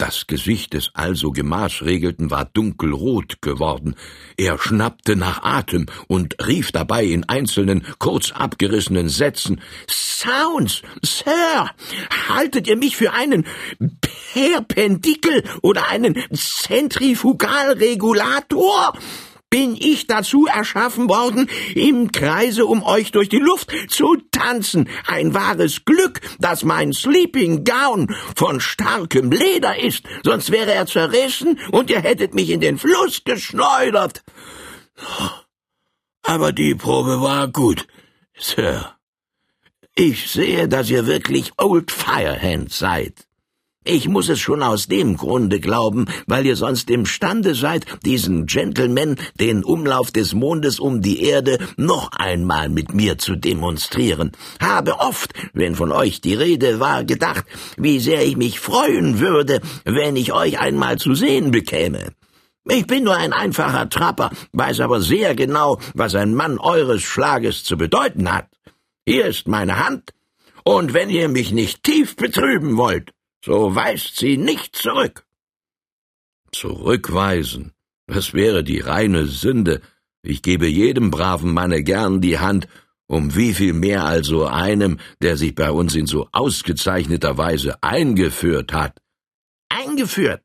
Das 0.07 0.27
Gesicht 0.27 0.75
des 0.75 0.91
also 0.93 1.33
Gemaßregelten 1.33 2.31
war 2.31 2.45
dunkelrot 2.45 3.41
geworden. 3.41 3.95
Er 4.37 4.59
schnappte 4.59 5.17
nach 5.17 5.43
Atem 5.43 5.87
und 6.09 6.47
rief 6.47 6.73
dabei 6.73 7.07
in 7.07 7.27
einzelnen, 7.27 7.87
kurz 7.99 8.31
abgerissenen 8.31 9.09
Sätzen 9.09 9.63
Sounds, 9.89 10.83
Sir, 11.03 11.71
haltet 12.29 12.69
ihr 12.69 12.77
mich 12.77 12.99
für 12.99 13.15
einen 13.15 13.47
Perpendikel 14.35 15.43
oder 15.63 15.89
einen 15.89 16.23
Zentrifugalregulator? 16.35 18.93
Bin 19.55 19.77
ich 19.77 20.09
dazu 20.09 20.47
erschaffen 20.47 21.09
worden, 21.09 21.49
im 21.77 22.11
Kreise 22.11 22.67
um 22.67 22.83
euch 22.83 23.13
durch 23.13 23.29
die 23.29 23.39
Luft 23.39 23.71
zu 23.87 24.17
tanzen. 24.33 24.89
Ein 25.07 25.33
wahres 25.33 25.85
Glück, 25.85 26.21
dass 26.41 26.65
mein 26.65 26.93
Sleeping 26.93 27.63
Gown 27.63 28.13
von 28.35 28.59
starkem 28.59 29.31
Leder 29.31 29.79
ist, 29.79 30.03
sonst 30.25 30.51
wäre 30.51 30.73
er 30.73 30.87
zerrissen 30.87 31.61
und 31.71 31.89
ihr 31.89 32.03
hättet 32.03 32.35
mich 32.35 32.51
in 32.51 32.61
den 32.61 32.79
Fluss 32.79 33.23
geschleudert. 33.25 34.25
Aber 36.23 36.51
die 36.51 36.75
Probe 36.75 37.21
war 37.21 37.47
gut, 37.47 37.87
Sir. 38.37 38.97
Ich 39.95 40.33
sehe, 40.33 40.67
dass 40.67 40.91
ihr 40.91 41.07
wirklich 41.07 41.53
Old 41.59 41.93
Firehand 41.93 42.73
seid. 42.73 43.24
Ich 43.87 44.09
muss 44.09 44.31
es 44.31 44.41
schon 44.41 44.63
aus 44.63 44.87
dem 44.89 45.19
Grunde 45.19 45.61
glauben, 45.61 46.07
weil 46.27 46.47
ihr 46.47 46.57
sonst 46.57 46.89
imstande 46.89 47.55
seid, 47.55 47.85
diesen 48.03 48.47
Gentleman 48.47 49.17
den 49.39 49.63
Umlauf 49.63 50.11
des 50.11 50.33
Mondes 50.33 50.81
um 50.81 51.03
die 51.03 51.23
Erde 51.23 51.59
noch 51.77 52.11
einmal 52.13 52.71
mit 52.71 52.95
mir 52.95 53.19
zu 53.19 53.37
demonstrieren. 53.37 54.33
Habe 54.59 55.01
oft, 55.01 55.35
wenn 55.53 55.75
von 55.75 55.93
euch 55.93 56.23
die 56.23 56.33
Rede 56.33 56.81
war, 56.81 57.05
gedacht, 57.05 57.45
wie 57.77 58.01
sehr 58.01 58.25
ich 58.25 58.39
mich 58.39 58.59
freuen 58.59 59.21
würde, 59.21 59.61
wenn 59.85 60.17
ich 60.17 60.33
euch 60.33 60.59
einmal 60.59 60.97
zu 60.97 61.15
sehen 61.15 61.51
bekäme. 61.51 62.15
Ich 62.67 62.87
bin 62.87 63.05
nur 63.05 63.17
ein 63.17 63.35
einfacher 63.35 63.91
Trapper, 63.91 64.31
weiß 64.53 64.81
aber 64.81 65.03
sehr 65.03 65.35
genau, 65.35 65.79
was 65.93 66.15
ein 66.15 66.35
Mann 66.35 66.57
eures 66.57 67.03
Schlages 67.03 67.65
zu 67.65 67.77
bedeuten 67.77 68.33
hat. 68.33 68.47
Hier 69.07 69.27
ist 69.27 69.47
meine 69.47 69.87
Hand, 69.87 70.15
und 70.65 70.95
wenn 70.95 71.11
ihr 71.11 71.29
mich 71.29 71.53
nicht 71.53 71.83
tief 71.83 72.17
betrüben 72.17 72.79
wollt, 72.79 73.14
so 73.45 73.75
weist 73.75 74.17
sie 74.17 74.37
nicht 74.39 74.75
zurück. 74.75 75.27
Zurückweisen, 76.51 77.73
das 78.07 78.33
wäre 78.33 78.65
die 78.65 78.81
reine 78.81 79.27
Sünde. 79.27 79.83
Ich 80.23 80.41
gebe 80.41 80.67
jedem 80.67 81.11
braven 81.11 81.53
Manne 81.53 81.83
gern 81.83 82.23
die 82.23 82.39
Hand, 82.39 82.69
um 83.07 83.37
wie 83.37 83.53
viel 83.53 83.75
mehr 83.75 84.05
also 84.05 84.47
einem, 84.47 84.99
der 85.21 85.37
sich 85.37 85.55
bei 85.55 85.71
uns 85.71 85.95
in 85.95 86.07
so 86.07 86.29
ausgezeichneter 86.33 87.37
Weise 87.37 87.83
eingeführt 87.83 88.73
hat. 88.73 88.99
Eingeführt? 89.69 90.43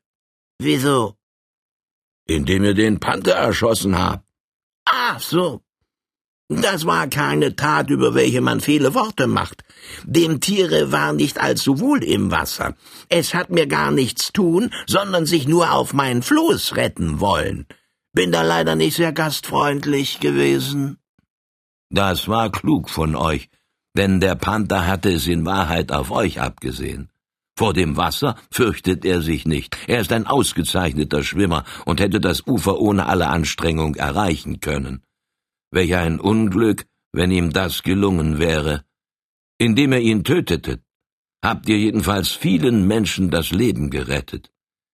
Wieso? 0.58 1.16
Indem 2.26 2.64
ihr 2.64 2.74
den 2.74 3.00
Panther 3.00 3.32
erschossen 3.34 3.96
habt. 3.98 4.28
Ach 4.84 5.20
so. 5.20 5.62
Das 6.52 6.84
war 6.84 7.06
keine 7.06 7.54
Tat, 7.54 7.90
über 7.90 8.16
welche 8.16 8.40
man 8.40 8.60
viele 8.60 8.92
Worte 8.92 9.28
macht. 9.28 9.62
Dem 10.02 10.40
Tiere 10.40 10.90
war 10.90 11.12
nicht 11.12 11.40
allzu 11.40 11.78
wohl 11.78 12.02
im 12.02 12.32
Wasser. 12.32 12.74
Es 13.08 13.34
hat 13.34 13.50
mir 13.50 13.68
gar 13.68 13.92
nichts 13.92 14.32
tun, 14.32 14.72
sondern 14.88 15.26
sich 15.26 15.46
nur 15.46 15.72
auf 15.72 15.92
mein 15.92 16.22
Floß 16.24 16.74
retten 16.74 17.20
wollen. 17.20 17.66
Bin 18.12 18.32
da 18.32 18.42
leider 18.42 18.74
nicht 18.74 18.96
sehr 18.96 19.12
gastfreundlich 19.12 20.18
gewesen. 20.18 20.98
Das 21.88 22.26
war 22.26 22.50
klug 22.50 22.90
von 22.90 23.14
euch, 23.14 23.48
denn 23.96 24.18
der 24.18 24.34
Panther 24.34 24.88
hatte 24.88 25.12
es 25.12 25.28
in 25.28 25.46
Wahrheit 25.46 25.92
auf 25.92 26.10
euch 26.10 26.40
abgesehen. 26.40 27.10
Vor 27.56 27.74
dem 27.74 27.96
Wasser 27.96 28.34
fürchtet 28.50 29.04
er 29.04 29.22
sich 29.22 29.46
nicht. 29.46 29.76
Er 29.86 30.00
ist 30.00 30.10
ein 30.10 30.26
ausgezeichneter 30.26 31.22
Schwimmer 31.22 31.62
und 31.84 32.00
hätte 32.00 32.18
das 32.18 32.44
Ufer 32.44 32.80
ohne 32.80 33.06
alle 33.06 33.28
Anstrengung 33.28 33.94
erreichen 33.94 34.58
können. 34.58 35.04
Welch 35.70 35.94
ein 35.94 36.20
Unglück, 36.20 36.84
wenn 37.12 37.30
ihm 37.30 37.52
das 37.52 37.82
gelungen 37.82 38.38
wäre. 38.38 38.84
Indem 39.58 39.92
er 39.92 40.00
ihn 40.00 40.24
tötete, 40.24 40.80
habt 41.42 41.68
ihr 41.68 41.78
jedenfalls 41.78 42.30
vielen 42.30 42.86
Menschen 42.86 43.30
das 43.30 43.50
Leben 43.50 43.90
gerettet. 43.90 44.50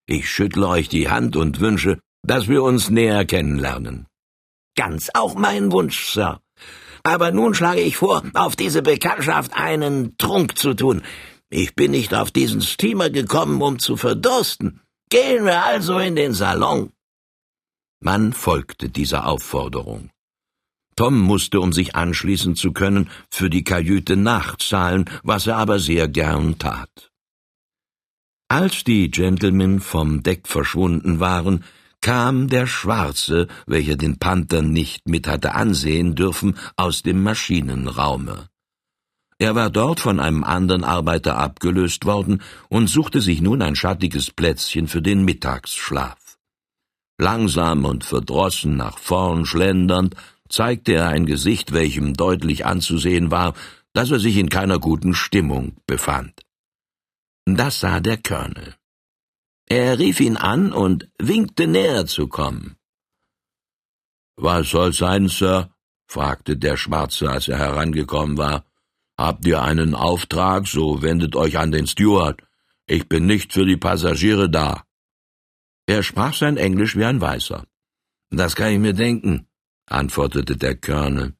Ich 0.06 0.30
schüttle 0.30 0.68
euch 0.68 0.88
die 0.88 1.08
Hand 1.08 1.36
und 1.36 1.60
wünsche, 1.60 1.98
dass 2.22 2.48
wir 2.48 2.62
uns 2.62 2.90
näher 2.90 3.24
kennenlernen. 3.24 4.06
Ganz 4.76 5.10
auch 5.14 5.34
mein 5.34 5.72
Wunsch, 5.72 6.12
Sir. 6.12 6.40
Aber 7.02 7.30
nun 7.30 7.54
schlage 7.54 7.80
ich 7.80 7.96
vor, 7.96 8.22
auf 8.34 8.56
diese 8.56 8.82
Bekanntschaft 8.82 9.52
einen 9.54 10.16
Trunk 10.18 10.58
zu 10.58 10.74
tun. 10.74 11.02
Ich 11.50 11.74
bin 11.74 11.92
nicht 11.92 12.12
auf 12.14 12.30
diesen 12.32 12.60
Steamer 12.60 13.10
gekommen, 13.10 13.62
um 13.62 13.78
zu 13.78 13.96
verdursten. 13.96 14.80
Gehen 15.08 15.44
wir 15.44 15.64
also 15.64 15.98
in 15.98 16.16
den 16.16 16.34
Salon. 16.34 16.90
Man 18.00 18.32
folgte 18.32 18.88
dieser 18.88 19.26
Aufforderung. 19.26 20.10
Tom 20.96 21.20
musste, 21.20 21.60
um 21.60 21.72
sich 21.72 21.94
anschließen 21.94 22.56
zu 22.56 22.72
können, 22.72 23.10
für 23.30 23.50
die 23.50 23.64
Kajüte 23.64 24.16
nachzahlen, 24.16 25.04
was 25.22 25.46
er 25.46 25.58
aber 25.58 25.78
sehr 25.78 26.08
gern 26.08 26.58
tat. 26.58 27.10
Als 28.48 28.82
die 28.84 29.10
Gentlemen 29.10 29.80
vom 29.80 30.22
Deck 30.22 30.48
verschwunden 30.48 31.20
waren, 31.20 31.64
kam 32.00 32.48
der 32.48 32.66
Schwarze, 32.66 33.48
welcher 33.66 33.96
den 33.96 34.18
Panther 34.18 34.62
nicht 34.62 35.08
mit 35.08 35.26
hatte 35.26 35.54
ansehen 35.54 36.14
dürfen, 36.14 36.56
aus 36.76 37.02
dem 37.02 37.22
Maschinenraume. 37.22 38.48
Er 39.38 39.54
war 39.54 39.68
dort 39.68 40.00
von 40.00 40.18
einem 40.18 40.44
anderen 40.44 40.84
Arbeiter 40.84 41.36
abgelöst 41.36 42.06
worden 42.06 42.40
und 42.68 42.88
suchte 42.88 43.20
sich 43.20 43.42
nun 43.42 43.60
ein 43.60 43.76
schattiges 43.76 44.30
Plätzchen 44.30 44.88
für 44.88 45.02
den 45.02 45.24
Mittagsschlaf. 45.24 46.38
Langsam 47.18 47.84
und 47.84 48.04
verdrossen 48.04 48.76
nach 48.76 48.98
vorn 48.98 49.44
schlendernd 49.44 50.14
zeigte 50.48 50.94
er 50.94 51.08
ein 51.08 51.26
Gesicht, 51.26 51.72
welchem 51.72 52.14
deutlich 52.14 52.66
anzusehen 52.66 53.30
war, 53.30 53.54
dass 53.92 54.10
er 54.10 54.18
sich 54.18 54.36
in 54.36 54.48
keiner 54.48 54.78
guten 54.78 55.14
Stimmung 55.14 55.76
befand. 55.86 56.42
Das 57.46 57.80
sah 57.80 58.00
der 58.00 58.18
Colonel. 58.18 58.74
Er 59.66 59.98
rief 59.98 60.20
ihn 60.20 60.36
an 60.36 60.72
und 60.72 61.08
winkte 61.18 61.66
näher 61.66 62.06
zu 62.06 62.28
kommen. 62.28 62.76
Was 64.36 64.70
soll's 64.70 64.98
sein, 64.98 65.28
Sir? 65.28 65.70
fragte 66.06 66.56
der 66.56 66.76
Schwarze, 66.76 67.30
als 67.30 67.48
er 67.48 67.58
herangekommen 67.58 68.36
war. 68.36 68.64
Habt 69.18 69.46
ihr 69.46 69.62
einen 69.62 69.94
Auftrag, 69.94 70.68
so 70.68 71.02
wendet 71.02 71.34
euch 71.34 71.58
an 71.58 71.72
den 71.72 71.86
Steward. 71.86 72.42
Ich 72.86 73.08
bin 73.08 73.26
nicht 73.26 73.52
für 73.52 73.64
die 73.64 73.76
Passagiere 73.76 74.48
da. 74.50 74.84
Er 75.86 76.02
sprach 76.02 76.34
sein 76.34 76.56
Englisch 76.56 76.96
wie 76.96 77.04
ein 77.04 77.20
Weißer. 77.20 77.64
Das 78.30 78.54
kann 78.56 78.72
ich 78.72 78.78
mir 78.78 78.92
denken, 78.92 79.48
antwortete 79.86 80.56
der 80.56 80.76
Colonel. 80.76 81.34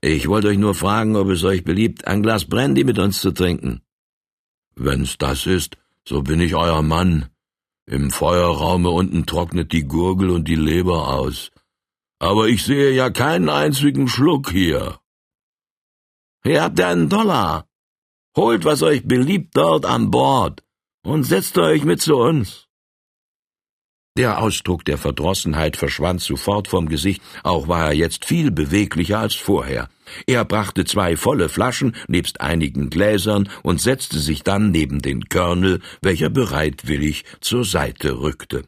Ich 0.00 0.28
wollte 0.28 0.48
euch 0.48 0.58
nur 0.58 0.74
fragen, 0.74 1.16
ob 1.16 1.28
es 1.28 1.44
euch 1.44 1.64
beliebt, 1.64 2.06
ein 2.06 2.22
Glas 2.22 2.44
Brandy 2.44 2.84
mit 2.84 2.98
uns 2.98 3.20
zu 3.20 3.32
trinken. 3.32 3.82
Wenn's 4.74 5.18
das 5.18 5.46
ist, 5.46 5.76
so 6.06 6.22
bin 6.22 6.40
ich 6.40 6.54
euer 6.54 6.82
Mann. 6.82 7.28
Im 7.86 8.10
Feuerraume 8.10 8.90
unten 8.90 9.26
trocknet 9.26 9.72
die 9.72 9.84
Gurgel 9.84 10.30
und 10.30 10.48
die 10.48 10.56
Leber 10.56 11.08
aus. 11.08 11.50
Aber 12.18 12.48
ich 12.48 12.64
sehe 12.64 12.92
ja 12.92 13.10
keinen 13.10 13.48
einzigen 13.48 14.08
Schluck 14.08 14.50
hier. 14.50 14.98
Hier 16.44 16.62
habt 16.62 16.78
ihr 16.78 16.88
einen 16.88 17.08
Dollar. 17.08 17.68
Holt, 18.36 18.64
was 18.64 18.82
euch 18.82 19.06
beliebt 19.06 19.56
dort 19.56 19.84
an 19.84 20.10
Bord 20.10 20.62
und 21.04 21.24
setzt 21.24 21.58
euch 21.58 21.84
mit 21.84 22.00
zu 22.00 22.16
uns. 22.16 22.68
Der 24.18 24.42
Ausdruck 24.42 24.84
der 24.84 24.98
Verdrossenheit 24.98 25.78
verschwand 25.78 26.20
sofort 26.20 26.68
vom 26.68 26.86
Gesicht, 26.86 27.22
auch 27.44 27.66
war 27.66 27.86
er 27.86 27.94
jetzt 27.94 28.26
viel 28.26 28.50
beweglicher 28.50 29.18
als 29.18 29.34
vorher. 29.34 29.88
Er 30.26 30.44
brachte 30.44 30.84
zwei 30.84 31.16
volle 31.16 31.48
Flaschen 31.48 31.96
nebst 32.08 32.42
einigen 32.42 32.90
Gläsern 32.90 33.48
und 33.62 33.80
setzte 33.80 34.18
sich 34.18 34.42
dann 34.42 34.70
neben 34.70 35.00
den 35.00 35.30
Colonel, 35.30 35.80
welcher 36.02 36.28
bereitwillig 36.28 37.24
zur 37.40 37.64
Seite 37.64 38.18
rückte. 38.18 38.64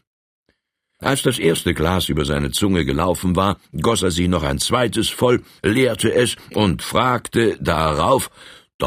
Als 0.98 1.20
das 1.20 1.38
erste 1.38 1.74
Glas 1.74 2.08
über 2.08 2.24
seine 2.24 2.50
Zunge 2.50 2.86
gelaufen 2.86 3.36
war, 3.36 3.58
goss 3.78 4.02
er 4.02 4.10
sich 4.10 4.28
noch 4.28 4.44
ein 4.44 4.58
zweites 4.58 5.10
voll, 5.10 5.42
leerte 5.62 6.14
es 6.14 6.36
und 6.54 6.80
fragte 6.80 7.58
darauf 7.60 8.30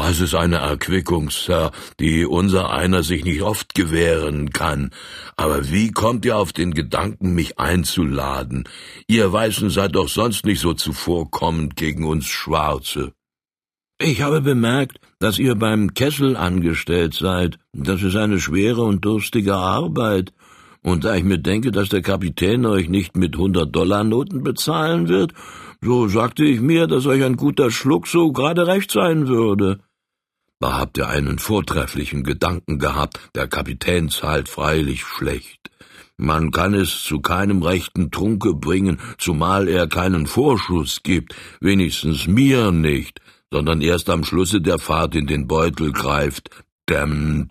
das 0.02 0.20
ist 0.20 0.34
eine 0.34 0.56
Erquickung, 0.56 1.30
Sir, 1.30 1.70
die 2.00 2.24
unser 2.24 2.70
einer 2.70 3.02
sich 3.02 3.24
nicht 3.24 3.42
oft 3.42 3.74
gewähren 3.74 4.50
kann. 4.50 4.90
Aber 5.36 5.70
wie 5.70 5.90
kommt 5.90 6.24
ihr 6.24 6.36
auf 6.36 6.52
den 6.52 6.72
Gedanken, 6.72 7.34
mich 7.34 7.58
einzuladen? 7.58 8.64
Ihr 9.06 9.32
Weißen 9.32 9.70
seid 9.70 9.94
doch 9.94 10.08
sonst 10.08 10.44
nicht 10.46 10.60
so 10.60 10.74
zuvorkommend 10.74 11.76
gegen 11.76 12.04
uns 12.04 12.26
Schwarze. 12.26 13.12
Ich 14.00 14.22
habe 14.22 14.40
bemerkt, 14.40 15.00
dass 15.18 15.38
ihr 15.38 15.56
beim 15.56 15.92
Kessel 15.94 16.36
angestellt 16.36 17.14
seid. 17.14 17.58
Das 17.72 18.02
ist 18.02 18.14
eine 18.14 18.38
schwere 18.38 18.82
und 18.82 19.04
durstige 19.04 19.56
Arbeit. 19.56 20.32
Und 20.82 21.04
da 21.04 21.16
ich 21.16 21.24
mir 21.24 21.38
denke, 21.38 21.72
dass 21.72 21.88
der 21.88 22.02
Kapitän 22.02 22.64
euch 22.64 22.88
nicht 22.88 23.16
mit 23.16 23.36
hundert 23.36 23.74
Dollar 23.74 24.04
Noten 24.04 24.42
bezahlen 24.44 25.08
wird, 25.08 25.32
so 25.80 26.08
sagte 26.08 26.44
ich 26.44 26.60
mir, 26.60 26.86
dass 26.86 27.06
euch 27.06 27.22
ein 27.24 27.36
guter 27.36 27.70
Schluck 27.70 28.06
so 28.06 28.32
gerade 28.32 28.66
recht 28.66 28.90
sein 28.90 29.28
würde. 29.28 29.80
Da 30.60 30.76
habt 30.76 30.98
ihr 30.98 31.08
einen 31.08 31.38
vortrefflichen 31.38 32.24
Gedanken 32.24 32.78
gehabt, 32.78 33.20
der 33.34 33.46
Kapitän 33.46 34.08
zahlt 34.08 34.48
freilich 34.48 35.04
schlecht. 35.04 35.70
Man 36.16 36.50
kann 36.50 36.74
es 36.74 37.04
zu 37.04 37.20
keinem 37.20 37.62
rechten 37.62 38.10
Trunke 38.10 38.54
bringen, 38.54 38.98
zumal 39.18 39.68
er 39.68 39.86
keinen 39.86 40.26
Vorschuss 40.26 41.04
gibt, 41.04 41.36
wenigstens 41.60 42.26
mir 42.26 42.72
nicht, 42.72 43.20
sondern 43.52 43.80
erst 43.80 44.10
am 44.10 44.24
Schlusse 44.24 44.60
der 44.60 44.80
Fahrt 44.80 45.14
in 45.14 45.28
den 45.28 45.46
Beutel 45.46 45.92
greift. 45.92 46.50
Dämm. 46.88 47.50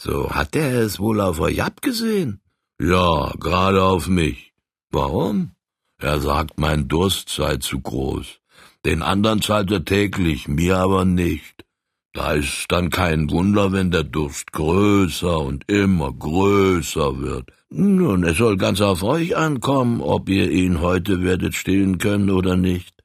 So 0.00 0.30
hat 0.30 0.54
er 0.54 0.80
es 0.82 1.00
wohl 1.00 1.20
auf 1.20 1.40
euch 1.40 1.60
abgesehen? 1.60 2.40
Ja, 2.80 3.32
gerade 3.40 3.82
auf 3.82 4.06
mich. 4.06 4.52
Warum? 4.92 5.50
Er 5.98 6.20
sagt, 6.20 6.58
mein 6.58 6.86
Durst 6.86 7.28
sei 7.30 7.56
zu 7.56 7.80
groß. 7.80 8.40
Den 8.86 9.02
anderen 9.02 9.42
zahlt 9.42 9.70
er 9.72 9.84
täglich, 9.84 10.46
mir 10.46 10.78
aber 10.78 11.04
nicht. 11.04 11.64
Da 12.12 12.32
ist 12.32 12.66
dann 12.68 12.90
kein 12.90 13.30
Wunder, 13.30 13.72
wenn 13.72 13.90
der 13.92 14.02
Durst 14.02 14.52
größer 14.52 15.38
und 15.38 15.70
immer 15.70 16.12
größer 16.12 17.20
wird. 17.20 17.52
Nun, 17.68 18.24
es 18.24 18.38
soll 18.38 18.56
ganz 18.56 18.80
auf 18.80 19.04
euch 19.04 19.36
ankommen, 19.36 20.00
ob 20.00 20.28
ihr 20.28 20.50
ihn 20.50 20.80
heute 20.80 21.22
werdet 21.22 21.54
stillen 21.54 21.98
können 21.98 22.30
oder 22.30 22.56
nicht. 22.56 23.04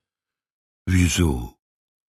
Wieso? 0.88 1.54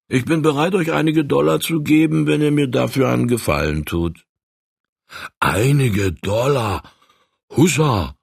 Ich 0.09 0.25
bin 0.25 0.41
bereit, 0.41 0.75
euch 0.75 0.93
einige 0.93 1.25
Dollar 1.25 1.61
zu 1.61 1.83
geben, 1.83 2.27
wenn 2.27 2.41
ihr 2.41 2.53
mir 2.53 2.69
dafür 2.69 3.09
einen 3.09 3.29
Gefallen 3.29 3.85
tut. 3.85 4.25
Einige 5.39 6.13
Dollar? 6.13 6.83
Hussa! 7.55 8.17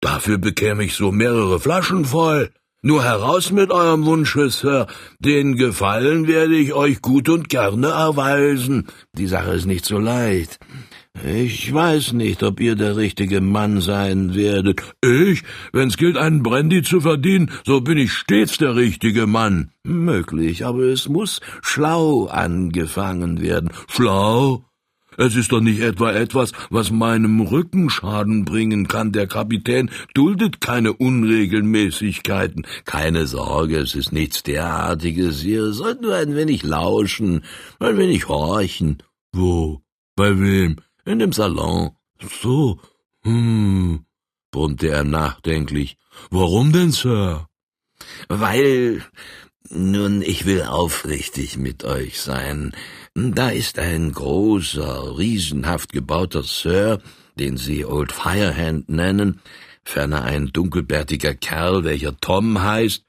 Dafür 0.00 0.38
bekäme 0.38 0.84
ich 0.84 0.94
so 0.94 1.12
mehrere 1.12 1.58
Flaschen 1.60 2.04
voll. 2.04 2.52
Nur 2.86 3.02
heraus 3.02 3.50
mit 3.50 3.72
eurem 3.72 4.04
Wunsche, 4.04 4.48
Sir. 4.48 4.86
Den 5.18 5.56
Gefallen 5.56 6.28
werde 6.28 6.54
ich 6.54 6.72
euch 6.72 7.02
gut 7.02 7.28
und 7.28 7.48
gerne 7.48 7.88
erweisen. 7.88 8.86
Die 9.12 9.26
Sache 9.26 9.54
ist 9.54 9.66
nicht 9.66 9.84
so 9.84 9.98
leicht. 9.98 10.60
Ich 11.24 11.74
weiß 11.74 12.12
nicht, 12.12 12.44
ob 12.44 12.60
ihr 12.60 12.76
der 12.76 12.96
richtige 12.96 13.40
Mann 13.40 13.80
sein 13.80 14.36
werdet. 14.36 14.82
Ich? 15.02 15.42
Wenn's 15.72 15.96
gilt, 15.96 16.16
einen 16.16 16.44
Brandy 16.44 16.84
zu 16.84 17.00
verdienen, 17.00 17.50
so 17.64 17.80
bin 17.80 17.98
ich 17.98 18.12
stets 18.12 18.56
der 18.58 18.76
richtige 18.76 19.26
Mann. 19.26 19.72
Möglich, 19.82 20.64
aber 20.64 20.84
es 20.84 21.08
muss 21.08 21.40
schlau 21.62 22.26
angefangen 22.26 23.40
werden. 23.40 23.70
Schlau? 23.88 24.64
Es 25.16 25.36
ist 25.36 25.52
doch 25.52 25.60
nicht 25.60 25.80
etwa 25.80 26.12
etwas, 26.12 26.52
was 26.70 26.90
meinem 26.90 27.40
Rücken 27.40 27.90
Schaden 27.90 28.44
bringen 28.44 28.88
kann. 28.88 29.12
Der 29.12 29.26
Kapitän 29.26 29.90
duldet 30.14 30.60
keine 30.60 30.92
Unregelmäßigkeiten. 30.92 32.66
Keine 32.84 33.26
Sorge, 33.26 33.78
es 33.78 33.94
ist 33.94 34.12
nichts 34.12 34.42
derartiges. 34.42 35.42
Ihr 35.44 35.72
sollt 35.72 36.02
nur 36.02 36.14
ein 36.14 36.34
wenig 36.34 36.62
lauschen, 36.62 37.42
ein 37.78 37.96
wenig 37.96 38.28
horchen. 38.28 39.02
Wo? 39.32 39.82
Bei 40.14 40.38
wem? 40.38 40.76
In 41.04 41.18
dem 41.18 41.32
Salon. 41.32 41.90
So. 42.42 42.80
Hm, 43.22 44.04
brummte 44.50 44.88
er 44.88 45.04
nachdenklich. 45.04 45.96
Warum 46.30 46.72
denn, 46.72 46.92
Sir? 46.92 47.48
Weil, 48.28 49.02
nun, 49.70 50.22
ich 50.22 50.46
will 50.46 50.62
aufrichtig 50.62 51.56
mit 51.56 51.84
euch 51.84 52.20
sein. 52.20 52.72
Da 53.14 53.50
ist 53.50 53.78
ein 53.78 54.12
großer, 54.12 55.16
riesenhaft 55.18 55.92
gebauter 55.92 56.42
Sir, 56.42 56.98
den 57.38 57.56
sie 57.56 57.84
Old 57.84 58.12
Firehand 58.12 58.88
nennen, 58.88 59.40
ferner 59.84 60.24
ein 60.24 60.52
dunkelbärtiger 60.52 61.34
Kerl, 61.34 61.84
welcher 61.84 62.18
Tom 62.20 62.62
heißt, 62.62 63.04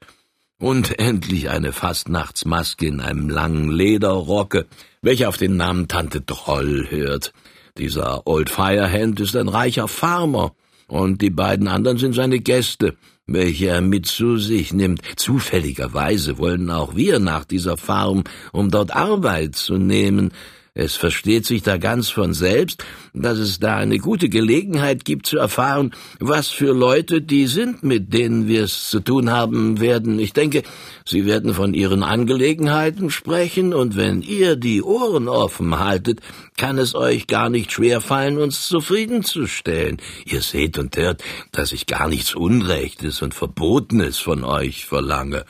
und 0.58 0.98
endlich 0.98 1.50
eine 1.50 1.72
Fastnachtsmaske 1.72 2.86
in 2.86 3.00
einem 3.00 3.28
langen 3.28 3.70
Lederrocke, 3.70 4.66
welcher 5.02 5.28
auf 5.28 5.36
den 5.36 5.56
Namen 5.56 5.88
Tante 5.88 6.24
Troll 6.26 6.86
hört. 6.90 7.32
Dieser 7.78 8.26
Old 8.26 8.50
Firehand 8.50 9.20
ist 9.20 9.36
ein 9.36 9.48
reicher 9.48 9.88
Farmer, 9.88 10.54
und 10.88 11.20
die 11.20 11.30
beiden 11.30 11.68
anderen 11.68 11.98
sind 11.98 12.14
seine 12.14 12.40
Gäste, 12.40 12.96
welche 13.28 13.66
er 13.66 13.80
mit 13.80 14.06
zu 14.06 14.38
sich 14.38 14.72
nimmt. 14.72 15.02
Zufälligerweise 15.16 16.38
wollen 16.38 16.70
auch 16.70 16.96
wir 16.96 17.20
nach 17.20 17.44
dieser 17.44 17.76
Farm, 17.76 18.24
um 18.52 18.70
dort 18.70 18.96
Arbeit 18.96 19.54
zu 19.54 19.76
nehmen. 19.76 20.32
Es 20.78 20.94
versteht 20.94 21.44
sich 21.44 21.64
da 21.64 21.76
ganz 21.76 22.08
von 22.08 22.34
selbst, 22.34 22.84
dass 23.12 23.38
es 23.38 23.58
da 23.58 23.78
eine 23.78 23.98
gute 23.98 24.28
Gelegenheit 24.28 25.04
gibt 25.04 25.26
zu 25.26 25.36
erfahren, 25.36 25.90
was 26.20 26.50
für 26.50 26.72
Leute 26.72 27.20
die 27.20 27.48
sind, 27.48 27.82
mit 27.82 28.14
denen 28.14 28.46
wir 28.46 28.62
es 28.62 28.88
zu 28.88 29.00
tun 29.00 29.32
haben 29.32 29.80
werden. 29.80 30.20
Ich 30.20 30.34
denke, 30.34 30.62
sie 31.04 31.26
werden 31.26 31.52
von 31.52 31.74
ihren 31.74 32.04
Angelegenheiten 32.04 33.10
sprechen, 33.10 33.74
und 33.74 33.96
wenn 33.96 34.22
ihr 34.22 34.54
die 34.54 34.80
Ohren 34.80 35.26
offen 35.26 35.80
haltet, 35.80 36.20
kann 36.56 36.78
es 36.78 36.94
euch 36.94 37.26
gar 37.26 37.50
nicht 37.50 37.72
schwer 37.72 38.00
fallen, 38.00 38.38
uns 38.38 38.68
zufriedenzustellen. 38.68 39.96
Ihr 40.26 40.42
seht 40.42 40.78
und 40.78 40.96
hört, 40.96 41.24
dass 41.50 41.72
ich 41.72 41.86
gar 41.86 42.06
nichts 42.06 42.36
Unrechtes 42.36 43.20
und 43.20 43.34
Verbotenes 43.34 44.18
von 44.18 44.44
euch 44.44 44.86
verlange. 44.86 45.44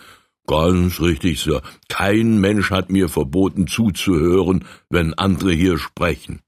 Ganz 0.48 0.98
richtig, 1.00 1.40
Sir. 1.40 1.60
Kein 1.88 2.40
Mensch 2.40 2.70
hat 2.70 2.90
mir 2.90 3.10
verboten 3.10 3.66
zuzuhören, 3.66 4.64
wenn 4.88 5.12
andere 5.12 5.52
hier 5.52 5.76
sprechen. 5.78 6.40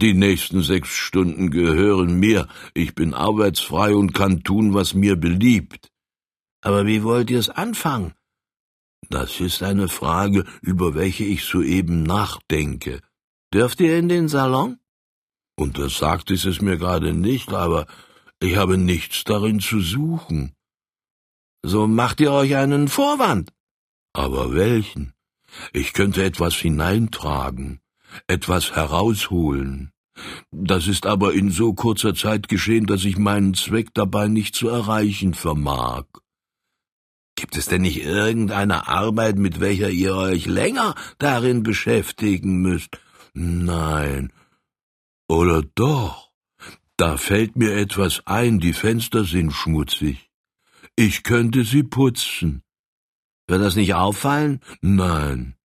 Die 0.00 0.14
nächsten 0.14 0.62
sechs 0.62 0.90
Stunden 0.90 1.50
gehören 1.50 2.20
mir. 2.20 2.46
Ich 2.72 2.94
bin 2.94 3.14
arbeitsfrei 3.14 3.96
und 3.96 4.14
kann 4.14 4.44
tun, 4.44 4.74
was 4.74 4.94
mir 4.94 5.16
beliebt. 5.16 5.88
Aber 6.60 6.86
wie 6.86 7.02
wollt 7.02 7.30
ihr's 7.30 7.50
anfangen? 7.50 8.14
Das 9.10 9.40
ist 9.40 9.64
eine 9.64 9.88
Frage, 9.88 10.44
über 10.60 10.94
welche 10.94 11.24
ich 11.24 11.44
soeben 11.44 12.04
nachdenke. 12.04 13.00
Dürft 13.52 13.80
ihr 13.80 13.98
in 13.98 14.08
den 14.08 14.28
Salon? 14.28 14.78
Untersagt 15.56 16.30
ist 16.30 16.44
es 16.44 16.62
mir 16.62 16.78
gerade 16.78 17.12
nicht, 17.12 17.52
aber 17.52 17.88
ich 18.40 18.56
habe 18.56 18.78
nichts 18.78 19.24
darin 19.24 19.58
zu 19.58 19.80
suchen. 19.80 20.54
So 21.62 21.86
macht 21.86 22.20
ihr 22.20 22.32
euch 22.32 22.56
einen 22.56 22.88
Vorwand. 22.88 23.52
Aber 24.12 24.52
welchen? 24.54 25.14
Ich 25.72 25.92
könnte 25.92 26.24
etwas 26.24 26.54
hineintragen, 26.54 27.80
etwas 28.26 28.72
herausholen. 28.74 29.92
Das 30.50 30.88
ist 30.88 31.06
aber 31.06 31.32
in 31.34 31.50
so 31.50 31.72
kurzer 31.72 32.14
Zeit 32.14 32.48
geschehen, 32.48 32.86
dass 32.86 33.04
ich 33.04 33.16
meinen 33.16 33.54
Zweck 33.54 33.88
dabei 33.94 34.28
nicht 34.28 34.54
zu 34.54 34.68
erreichen 34.68 35.34
vermag. 35.34 36.04
Gibt 37.36 37.56
es 37.56 37.66
denn 37.66 37.82
nicht 37.82 38.04
irgendeine 38.04 38.88
Arbeit, 38.88 39.36
mit 39.38 39.60
welcher 39.60 39.90
ihr 39.90 40.14
euch 40.14 40.46
länger 40.46 40.94
darin 41.18 41.62
beschäftigen 41.62 42.60
müsst? 42.60 43.00
Nein. 43.34 44.32
Oder 45.28 45.62
doch? 45.74 46.30
Da 46.96 47.16
fällt 47.16 47.56
mir 47.56 47.74
etwas 47.74 48.26
ein, 48.26 48.60
die 48.60 48.74
Fenster 48.74 49.24
sind 49.24 49.52
schmutzig. 49.52 50.31
Ich 50.96 51.22
könnte 51.22 51.64
sie 51.64 51.82
putzen. 51.82 52.62
Wird 53.48 53.62
das 53.62 53.76
nicht 53.76 53.94
auffallen? 53.94 54.60
Nein. 54.80 55.56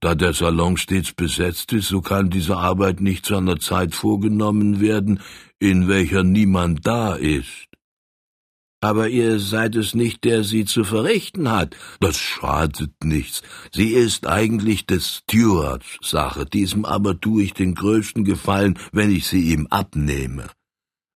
Da 0.00 0.14
der 0.14 0.32
Salon 0.32 0.76
stets 0.76 1.12
besetzt 1.12 1.72
ist, 1.72 1.88
so 1.88 2.00
kann 2.00 2.30
diese 2.30 2.56
Arbeit 2.56 3.00
nicht 3.00 3.26
zu 3.26 3.36
einer 3.36 3.58
Zeit 3.58 3.94
vorgenommen 3.94 4.80
werden, 4.80 5.20
in 5.58 5.88
welcher 5.88 6.22
niemand 6.22 6.86
da 6.86 7.14
ist. 7.14 7.68
Aber 8.80 9.08
ihr 9.08 9.38
seid 9.40 9.76
es 9.76 9.94
nicht, 9.94 10.24
der 10.24 10.44
sie 10.44 10.66
zu 10.66 10.84
verrichten 10.84 11.50
hat. 11.50 11.74
Das 12.00 12.18
schadet 12.18 13.02
nichts. 13.02 13.42
Sie 13.72 13.88
ist 13.88 14.26
eigentlich 14.26 14.84
des 14.84 15.22
Stewards 15.22 15.96
Sache, 16.02 16.44
diesem 16.44 16.84
aber 16.84 17.18
tue 17.18 17.44
ich 17.44 17.54
den 17.54 17.74
größten 17.74 18.24
Gefallen, 18.24 18.78
wenn 18.92 19.10
ich 19.10 19.26
sie 19.26 19.52
ihm 19.52 19.66
abnehme. 19.68 20.50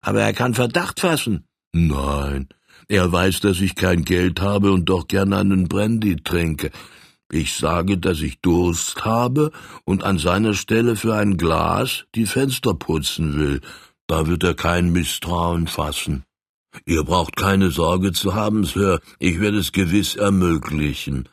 Aber 0.02 0.22
er 0.22 0.34
kann 0.34 0.54
Verdacht 0.54 1.00
fassen. 1.00 1.48
Nein, 1.74 2.50
er 2.88 3.12
weiß, 3.12 3.40
dass 3.40 3.62
ich 3.62 3.76
kein 3.76 4.06
Geld 4.06 4.42
habe 4.42 4.72
und 4.72 4.86
doch 4.86 5.08
gern 5.08 5.34
einen 5.34 5.68
Brandy 5.68 6.18
trinke. 6.18 6.72
Ich 7.32 7.56
sage, 7.56 7.98
dass 7.98 8.22
ich 8.22 8.40
Durst 8.42 9.04
habe 9.04 9.52
und 9.84 10.04
an 10.04 10.20
seiner 10.20 10.54
Stelle 10.54 10.96
für 10.96 11.16
ein 11.16 11.38
Glas 11.38 12.06
die 12.14 12.28
Fenster 12.28 12.76
putzen 12.76 13.38
will. 13.38 13.62
Da 14.08 14.28
wird 14.28 14.44
er 14.44 14.54
kein 14.54 14.92
Misstrauen 14.92 15.68
fassen. 15.68 16.24
Ihr 16.86 17.04
braucht 17.04 17.36
keine 17.36 17.72
Sorge 17.72 18.12
zu 18.12 18.36
haben, 18.36 18.66
Sir, 18.66 19.00
ich 19.18 19.40
werde 19.40 19.58
es 19.58 19.72
gewiss 19.72 20.16
ermöglichen. 20.16 21.30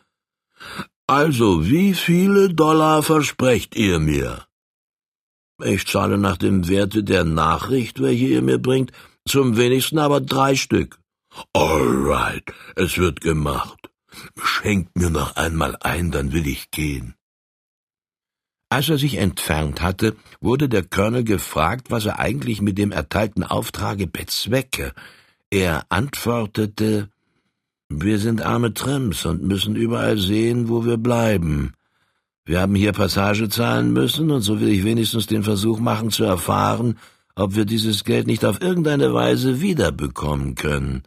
Also, 1.07 1.67
wie 1.67 1.95
viele 1.95 2.55
Dollar 2.55 3.03
versprecht 3.03 3.75
ihr 3.75 3.99
mir? 3.99 4.47
Ich 5.63 5.87
zahle 5.87 6.17
nach 6.17 6.37
dem 6.37 6.69
Werte 6.69 7.05
der 7.05 7.25
Nachricht, 7.25 8.01
welche 8.01 8.27
ihr 8.27 8.43
mir 8.43 8.59
bringt, 8.59 8.93
zum 9.27 9.57
wenigsten 9.57 9.99
aber 9.99 10.21
drei 10.21 10.57
Stück. 10.57 11.02
All 11.53 11.87
right, 12.07 12.45
es 12.77 12.99
wird 12.99 13.21
gemacht. 13.21 13.91
Schenkt 14.43 14.97
mir 14.97 15.11
noch 15.11 15.37
einmal 15.37 15.77
ein, 15.81 16.11
dann 16.11 16.33
will 16.33 16.47
ich 16.47 16.71
gehen. 16.71 17.15
Als 18.69 18.89
er 18.89 18.99
sich 18.99 19.17
entfernt 19.17 19.83
hatte, 19.83 20.17
wurde 20.41 20.69
der 20.69 20.83
Colonel 20.83 21.25
gefragt, 21.25 21.91
was 21.91 22.07
er 22.07 22.19
eigentlich 22.19 22.63
mit 22.63 22.79
dem 22.79 22.91
erteilten 22.91 23.45
Auftrage 23.45 24.07
bezwecke. 24.07 24.93
Er 25.51 25.85
antwortete, 25.91 27.11
wir 27.91 28.19
sind 28.19 28.41
arme 28.41 28.73
Tramps 28.73 29.27
und 29.27 29.43
müssen 29.43 29.77
überall 29.77 30.17
sehen, 30.17 30.71
wo 30.71 30.87
wir 30.87 30.97
bleiben. 30.97 31.75
Wir 32.47 32.63
haben 32.63 32.75
hier 32.75 32.93
Passage 32.93 33.51
zahlen 33.51 33.93
müssen, 33.93 34.31
und 34.31 34.41
so 34.41 34.61
will 34.61 34.69
ich 34.69 34.85
wenigstens 34.85 35.27
den 35.27 35.43
Versuch 35.43 35.79
machen 35.79 36.11
zu 36.11 36.25
erfahren, 36.25 36.99
ob 37.35 37.55
wir 37.55 37.67
dieses 37.67 38.05
Geld 38.05 38.27
nicht 38.27 38.45
auf 38.45 38.63
irgendeine 38.63 39.13
Weise 39.13 39.61
wiederbekommen 39.61 40.55
können. 40.55 41.03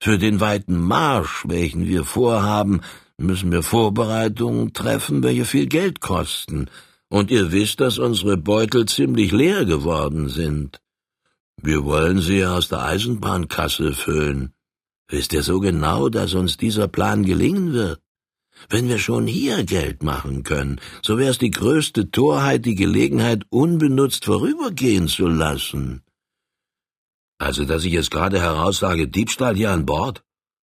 Für 0.00 0.18
den 0.18 0.40
weiten 0.40 0.78
Marsch, 0.78 1.44
welchen 1.46 1.86
wir 1.86 2.04
vorhaben, 2.04 2.82
müssen 3.16 3.50
wir 3.50 3.62
Vorbereitungen 3.62 4.72
treffen, 4.72 5.22
welche 5.22 5.44
viel 5.44 5.66
Geld 5.66 6.00
kosten, 6.00 6.70
und 7.08 7.30
ihr 7.30 7.52
wisst, 7.52 7.80
dass 7.80 7.98
unsere 7.98 8.36
Beutel 8.36 8.86
ziemlich 8.86 9.32
leer 9.32 9.64
geworden 9.64 10.28
sind. 10.28 10.80
Wir 11.60 11.84
wollen 11.84 12.20
sie 12.20 12.44
aus 12.44 12.68
der 12.68 12.84
Eisenbahnkasse 12.84 13.92
füllen. 13.92 14.52
Wisst 15.08 15.32
ihr 15.32 15.42
so 15.42 15.58
genau, 15.58 16.08
dass 16.08 16.34
uns 16.34 16.56
dieser 16.56 16.86
Plan 16.86 17.24
gelingen 17.24 17.72
wird? 17.72 18.00
Wenn 18.68 18.88
wir 18.88 18.98
schon 18.98 19.26
hier 19.26 19.64
Geld 19.64 20.02
machen 20.02 20.42
können, 20.42 20.80
so 21.02 21.18
wäre 21.18 21.30
es 21.30 21.38
die 21.38 21.50
größte 21.50 22.10
Torheit, 22.10 22.66
die 22.66 22.74
Gelegenheit 22.74 23.44
unbenutzt 23.50 24.24
vorübergehen 24.24 25.08
zu 25.08 25.26
lassen. 25.26 26.02
Also, 27.38 27.64
dass 27.64 27.84
ich 27.84 27.92
jetzt 27.92 28.10
gerade 28.10 28.40
heraussage, 28.40 29.08
Diebstahl 29.08 29.54
hier 29.54 29.70
an 29.70 29.86
Bord? 29.86 30.24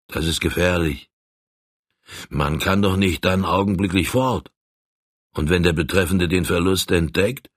Das 0.08 0.26
ist 0.26 0.42
gefährlich. 0.42 1.10
Man 2.30 2.60
kann 2.60 2.82
doch 2.82 2.98
nicht 2.98 3.24
dann 3.26 3.46
augenblicklich 3.46 4.10
fort. 4.10 4.52
Und 5.34 5.50
wenn 5.50 5.64
der 5.64 5.74
Betreffende 5.74 6.28
den 6.28 6.46
Verlust 6.46 6.92
entdeckt, 6.92 7.50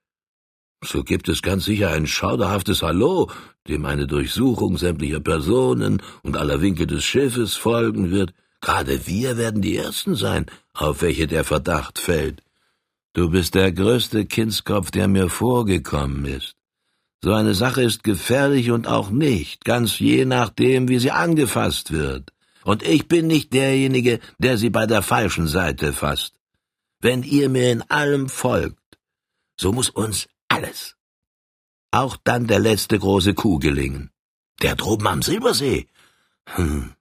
so 0.83 1.03
gibt 1.03 1.27
es 1.27 1.41
ganz 1.41 1.65
sicher 1.65 1.91
ein 1.91 2.07
schauderhaftes 2.07 2.83
Hallo, 2.83 3.29
dem 3.67 3.85
eine 3.85 4.07
Durchsuchung 4.07 4.77
sämtlicher 4.77 5.19
Personen 5.19 6.01
und 6.23 6.37
aller 6.37 6.61
Winkel 6.61 6.87
des 6.87 7.03
Schiffes 7.03 7.55
folgen 7.55 8.11
wird. 8.11 8.33
Gerade 8.61 9.07
wir 9.07 9.37
werden 9.37 9.61
die 9.61 9.75
Ersten 9.75 10.15
sein, 10.15 10.45
auf 10.73 11.01
welche 11.01 11.27
der 11.27 11.43
Verdacht 11.43 11.99
fällt. 11.99 12.43
Du 13.13 13.29
bist 13.29 13.55
der 13.55 13.71
größte 13.71 14.25
Kindskopf, 14.25 14.91
der 14.91 15.07
mir 15.07 15.29
vorgekommen 15.29 16.25
ist. 16.25 16.58
So 17.21 17.33
eine 17.33 17.53
Sache 17.53 17.81
ist 17.81 18.03
gefährlich 18.03 18.71
und 18.71 18.87
auch 18.87 19.09
nicht, 19.09 19.65
ganz 19.65 19.99
je 19.99 20.25
nachdem, 20.25 20.87
wie 20.87 20.99
sie 20.99 21.11
angefasst 21.11 21.91
wird. 21.91 22.31
Und 22.63 22.83
ich 22.83 23.07
bin 23.07 23.27
nicht 23.27 23.53
derjenige, 23.53 24.19
der 24.37 24.57
sie 24.57 24.69
bei 24.69 24.85
der 24.85 25.01
falschen 25.01 25.47
Seite 25.47 25.91
fasst. 25.91 26.35
Wenn 27.01 27.23
ihr 27.23 27.49
mir 27.49 27.71
in 27.71 27.81
allem 27.89 28.29
folgt, 28.29 28.97
so 29.57 29.71
muss 29.73 29.89
uns 29.89 30.27
alles, 30.47 30.95
auch 31.91 32.17
dann 32.23 32.47
der 32.47 32.59
letzte 32.59 32.99
große 32.99 33.33
Kuh 33.33 33.59
gelingen. 33.59 34.11
Der 34.61 34.75
droben 34.75 35.07
am 35.07 35.21
Silbersee. 35.21 35.87
Hm. 36.45 36.93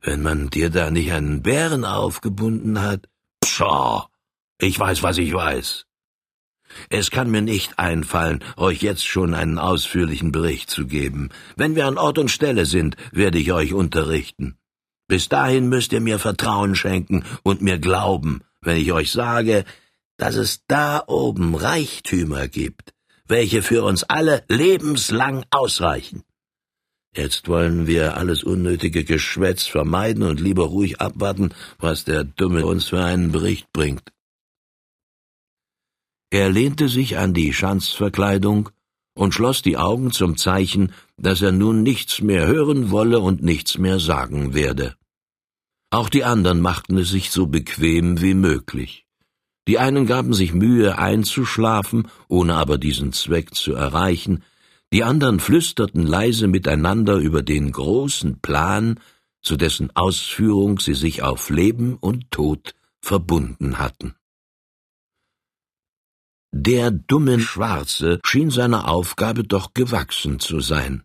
Wenn 0.00 0.22
man 0.22 0.48
dir 0.50 0.70
da 0.70 0.90
nicht 0.90 1.12
einen 1.12 1.42
Bären 1.42 1.84
aufgebunden 1.84 2.80
hat. 2.80 3.08
Pshaw. 3.40 4.06
Ich 4.58 4.78
weiß, 4.78 5.02
was 5.02 5.18
ich 5.18 5.32
weiß. 5.32 5.87
Es 6.90 7.10
kann 7.10 7.30
mir 7.30 7.42
nicht 7.42 7.78
einfallen, 7.78 8.44
euch 8.56 8.82
jetzt 8.82 9.06
schon 9.06 9.34
einen 9.34 9.58
ausführlichen 9.58 10.32
Bericht 10.32 10.70
zu 10.70 10.86
geben. 10.86 11.30
Wenn 11.56 11.76
wir 11.76 11.86
an 11.86 11.98
Ort 11.98 12.18
und 12.18 12.30
Stelle 12.30 12.66
sind, 12.66 12.96
werde 13.12 13.38
ich 13.38 13.52
euch 13.52 13.74
unterrichten. 13.74 14.56
Bis 15.08 15.28
dahin 15.28 15.68
müsst 15.68 15.92
ihr 15.92 16.00
mir 16.00 16.18
Vertrauen 16.18 16.74
schenken 16.74 17.24
und 17.42 17.62
mir 17.62 17.78
glauben, 17.78 18.42
wenn 18.60 18.76
ich 18.76 18.92
euch 18.92 19.10
sage, 19.10 19.64
dass 20.18 20.34
es 20.34 20.64
da 20.66 21.02
oben 21.06 21.54
Reichtümer 21.54 22.48
gibt, 22.48 22.92
welche 23.26 23.62
für 23.62 23.84
uns 23.84 24.04
alle 24.04 24.44
lebenslang 24.48 25.44
ausreichen. 25.50 26.24
Jetzt 27.16 27.48
wollen 27.48 27.86
wir 27.86 28.16
alles 28.16 28.44
unnötige 28.44 29.04
Geschwätz 29.04 29.66
vermeiden 29.66 30.22
und 30.22 30.40
lieber 30.40 30.64
ruhig 30.64 31.00
abwarten, 31.00 31.54
was 31.78 32.04
der 32.04 32.24
Dumme 32.24 32.66
uns 32.66 32.86
für 32.86 33.02
einen 33.02 33.32
Bericht 33.32 33.72
bringt. 33.72 34.12
Er 36.30 36.50
lehnte 36.50 36.88
sich 36.88 37.16
an 37.16 37.32
die 37.32 37.52
Schanzverkleidung 37.52 38.68
und 39.14 39.32
schloss 39.32 39.62
die 39.62 39.78
Augen 39.78 40.12
zum 40.12 40.36
Zeichen, 40.36 40.92
dass 41.16 41.40
er 41.40 41.52
nun 41.52 41.82
nichts 41.82 42.20
mehr 42.20 42.46
hören 42.46 42.90
wolle 42.90 43.20
und 43.20 43.42
nichts 43.42 43.78
mehr 43.78 43.98
sagen 43.98 44.54
werde. 44.54 44.94
Auch 45.90 46.10
die 46.10 46.24
anderen 46.24 46.60
machten 46.60 46.98
es 46.98 47.08
sich 47.08 47.30
so 47.30 47.46
bequem 47.46 48.20
wie 48.20 48.34
möglich. 48.34 49.06
Die 49.66 49.78
einen 49.78 50.06
gaben 50.06 50.34
sich 50.34 50.52
Mühe 50.52 50.98
einzuschlafen, 50.98 52.08
ohne 52.28 52.54
aber 52.54 52.78
diesen 52.78 53.12
Zweck 53.12 53.54
zu 53.54 53.74
erreichen, 53.74 54.44
die 54.92 55.04
anderen 55.04 55.40
flüsterten 55.40 56.06
leise 56.06 56.46
miteinander 56.46 57.16
über 57.16 57.42
den 57.42 57.72
großen 57.72 58.40
Plan, 58.40 59.00
zu 59.42 59.56
dessen 59.56 59.94
Ausführung 59.94 60.78
sie 60.78 60.94
sich 60.94 61.22
auf 61.22 61.50
Leben 61.50 61.96
und 61.96 62.30
Tod 62.30 62.74
verbunden 63.00 63.78
hatten. 63.78 64.14
Der 66.52 66.90
dumme 66.90 67.40
Schwarze 67.40 68.20
schien 68.24 68.50
seiner 68.50 68.88
Aufgabe 68.88 69.44
doch 69.44 69.74
gewachsen 69.74 70.40
zu 70.40 70.60
sein. 70.60 71.02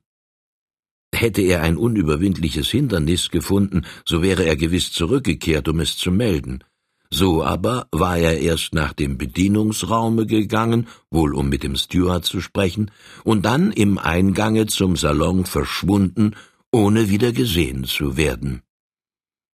Hätte 1.14 1.42
er 1.42 1.62
ein 1.62 1.78
unüberwindliches 1.78 2.70
Hindernis 2.70 3.30
gefunden, 3.30 3.86
so 4.06 4.22
wäre 4.22 4.46
er 4.46 4.56
gewiss 4.56 4.92
zurückgekehrt, 4.92 5.68
um 5.68 5.80
es 5.80 5.98
zu 5.98 6.12
melden. 6.12 6.64
So 7.12 7.44
aber 7.44 7.88
war 7.92 8.18
er 8.18 8.40
erst 8.40 8.74
nach 8.74 8.94
dem 8.94 9.20
Bedienungsraume 9.20 10.26
gegangen, 10.26 10.88
wohl 11.12 11.36
um 11.36 11.50
mit 11.50 11.62
dem 11.62 11.76
Steward 11.76 12.26
zu 12.26 12.42
sprechen, 12.42 12.90
und 13.24 13.46
dann 13.46 13.72
im 13.72 14.00
Eingange 14.00 14.66
zum 14.66 14.96
Salon 14.96 15.46
verschwunden, 15.46 16.36
ohne 16.72 17.10
wieder 17.10 17.32
gesehen 17.32 17.84
zu 17.84 18.18
werden. 18.18 18.64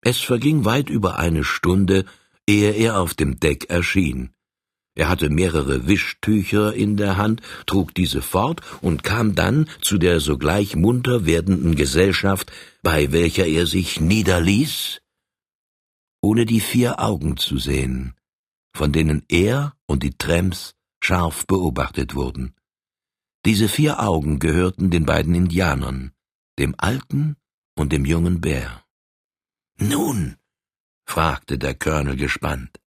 Es 0.02 0.18
verging 0.18 0.66
weit 0.66 0.90
über 0.90 1.18
eine 1.18 1.46
Stunde, 1.46 2.04
ehe 2.46 2.72
er 2.74 3.00
auf 3.00 3.14
dem 3.14 3.40
Deck 3.40 3.70
erschien. 3.70 4.35
Er 4.96 5.10
hatte 5.10 5.30
mehrere 5.30 5.88
Wischtücher 5.88 6.74
in 6.74 6.98
der 6.98 7.18
Hand, 7.18 7.42
trug 7.66 7.94
diese 7.94 8.22
fort 8.22 8.62
und 8.82 9.04
kam 9.04 9.36
dann 9.36 9.68
zu 9.82 9.98
der 9.98 10.20
sogleich 10.20 10.76
munter 10.76 11.26
werdenden 11.26 11.76
Gesellschaft, 11.76 12.52
bei 12.82 13.12
welcher 13.12 13.46
er 13.46 13.68
sich 13.68 14.00
niederließ 14.00 15.02
ohne 16.26 16.48
die 16.48 16.60
vier 16.60 17.00
Augen 17.00 17.38
zu 17.38 17.60
sehen, 17.60 18.16
von 18.74 18.92
denen 18.92 19.24
er 19.30 19.76
und 19.86 20.02
die 20.02 20.18
Tramps 20.18 20.74
scharf 21.00 21.46
beobachtet 21.46 22.16
wurden. 22.16 22.56
Diese 23.46 23.70
vier 23.70 24.00
Augen 24.00 24.40
gehörten 24.40 24.90
den 24.90 25.06
beiden 25.06 25.36
Indianern, 25.36 26.14
dem 26.58 26.74
Alten 26.80 27.36
und 27.76 27.94
dem 27.94 28.06
jungen 28.06 28.42
Bär. 28.42 28.84
Nun, 29.78 30.38
fragte 31.06 31.60
der 31.60 31.76
Colonel 31.76 32.16
gespannt, 32.16 32.80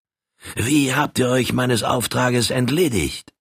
wie 0.57 0.95
habt 0.95 1.19
ihr 1.19 1.29
euch 1.29 1.53
meines 1.53 1.83
Auftrages 1.83 2.51
entledigt? 2.51 3.33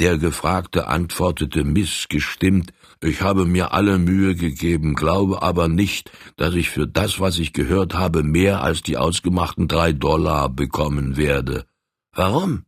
Der 0.00 0.18
Gefragte 0.18 0.88
antwortete 0.88 1.62
missgestimmt, 1.62 2.72
ich 3.00 3.22
habe 3.22 3.44
mir 3.44 3.72
alle 3.72 3.98
Mühe 3.98 4.34
gegeben, 4.34 4.94
glaube 4.94 5.42
aber 5.42 5.68
nicht, 5.68 6.10
dass 6.36 6.54
ich 6.54 6.70
für 6.70 6.88
das, 6.88 7.20
was 7.20 7.38
ich 7.38 7.52
gehört 7.52 7.94
habe, 7.94 8.22
mehr 8.22 8.62
als 8.62 8.82
die 8.82 8.96
ausgemachten 8.96 9.68
drei 9.68 9.92
Dollar 9.92 10.48
bekommen 10.48 11.16
werde. 11.16 11.64
Warum? 12.12 12.64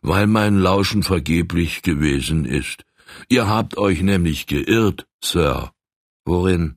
Weil 0.00 0.26
mein 0.26 0.58
Lauschen 0.58 1.02
vergeblich 1.02 1.82
gewesen 1.82 2.44
ist. 2.44 2.84
Ihr 3.28 3.46
habt 3.48 3.76
euch 3.76 4.02
nämlich 4.02 4.46
geirrt, 4.46 5.06
Sir. 5.22 5.72
Worin? 6.24 6.76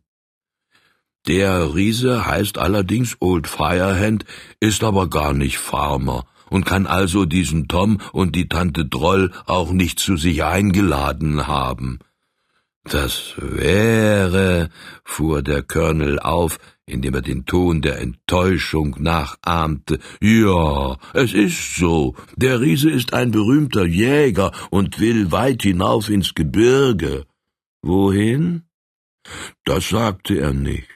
Der 1.28 1.74
Riese 1.74 2.26
heißt 2.28 2.58
allerdings 2.58 3.18
Old 3.20 3.48
Firehand, 3.48 4.26
ist 4.60 4.84
aber 4.84 5.10
gar 5.10 5.34
nicht 5.34 5.58
Farmer 5.58 6.26
und 6.50 6.66
kann 6.66 6.86
also 6.86 7.26
diesen 7.26 7.68
Tom 7.68 8.00
und 8.12 8.36
die 8.36 8.48
Tante 8.48 8.86
Droll 8.86 9.32
auch 9.46 9.72
nicht 9.72 10.00
zu 10.00 10.18
sich 10.18 10.44
eingeladen 10.44 11.48
haben. 11.48 12.00
Das 12.84 13.34
wäre, 13.38 14.70
fuhr 15.04 15.42
der 15.42 15.64
Colonel 15.64 16.20
auf, 16.20 16.60
indem 16.86 17.16
er 17.16 17.22
den 17.24 17.46
Ton 17.46 17.82
der 17.82 18.00
Enttäuschung 18.00 18.96
nachahmte. 19.00 19.98
Ja, 20.22 20.98
es 21.14 21.34
ist 21.34 21.78
so. 21.78 22.16
Der 22.36 22.62
Riese 22.62 22.92
ist 22.92 23.14
ein 23.14 23.32
berühmter 23.32 23.86
Jäger 23.86 24.52
und 24.70 25.00
will 25.00 25.32
weit 25.32 25.64
hinauf 25.64 26.10
ins 26.10 26.36
Gebirge. 26.36 27.26
Wohin? 27.82 28.66
Das 29.64 29.90
sagte 29.90 30.40
er 30.40 30.54
nicht. 30.54 30.88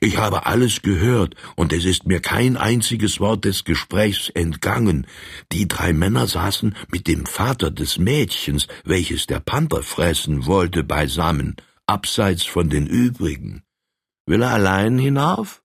Ich 0.00 0.18
habe 0.18 0.46
alles 0.46 0.82
gehört, 0.82 1.34
und 1.56 1.72
es 1.72 1.84
ist 1.84 2.06
mir 2.06 2.20
kein 2.20 2.56
einziges 2.56 3.20
Wort 3.20 3.44
des 3.44 3.64
Gesprächs 3.64 4.28
entgangen. 4.30 5.06
Die 5.52 5.68
drei 5.68 5.92
Männer 5.92 6.26
saßen 6.26 6.74
mit 6.90 7.08
dem 7.08 7.26
Vater 7.26 7.70
des 7.70 7.98
Mädchens, 7.98 8.68
welches 8.84 9.26
der 9.26 9.40
Panther 9.40 9.82
fressen 9.82 10.46
wollte, 10.46 10.84
beisammen, 10.84 11.56
abseits 11.86 12.44
von 12.44 12.68
den 12.68 12.86
übrigen. 12.86 13.62
Will 14.26 14.42
er 14.42 14.50
allein 14.50 14.98
hinauf? 14.98 15.62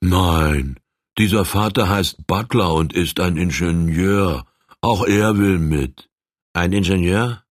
Nein, 0.00 0.78
dieser 1.18 1.44
Vater 1.44 1.88
heißt 1.88 2.26
Butler 2.26 2.74
und 2.74 2.92
ist 2.92 3.20
ein 3.20 3.36
Ingenieur. 3.36 4.46
Auch 4.80 5.06
er 5.06 5.38
will 5.38 5.58
mit. 5.58 6.08
Ein 6.52 6.72
Ingenieur? 6.72 7.42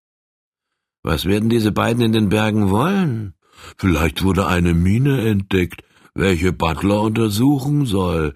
Was 1.03 1.25
werden 1.25 1.49
diese 1.49 1.71
beiden 1.71 2.03
in 2.03 2.13
den 2.13 2.29
Bergen 2.29 2.69
wollen? 2.69 3.33
Vielleicht 3.77 4.23
wurde 4.23 4.47
eine 4.47 4.73
Mine 4.73 5.27
entdeckt, 5.27 5.83
welche 6.15 6.53
Butler 6.53 7.01
untersuchen 7.01 7.85
soll. 7.85 8.35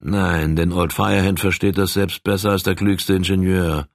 Nein, 0.00 0.56
denn 0.56 0.72
Old 0.72 0.92
Firehand 0.92 1.38
versteht 1.38 1.76
das 1.76 1.92
selbst 1.92 2.24
besser 2.24 2.50
als 2.50 2.62
der 2.62 2.74
klügste 2.74 3.14
Ingenieur. 3.14 3.86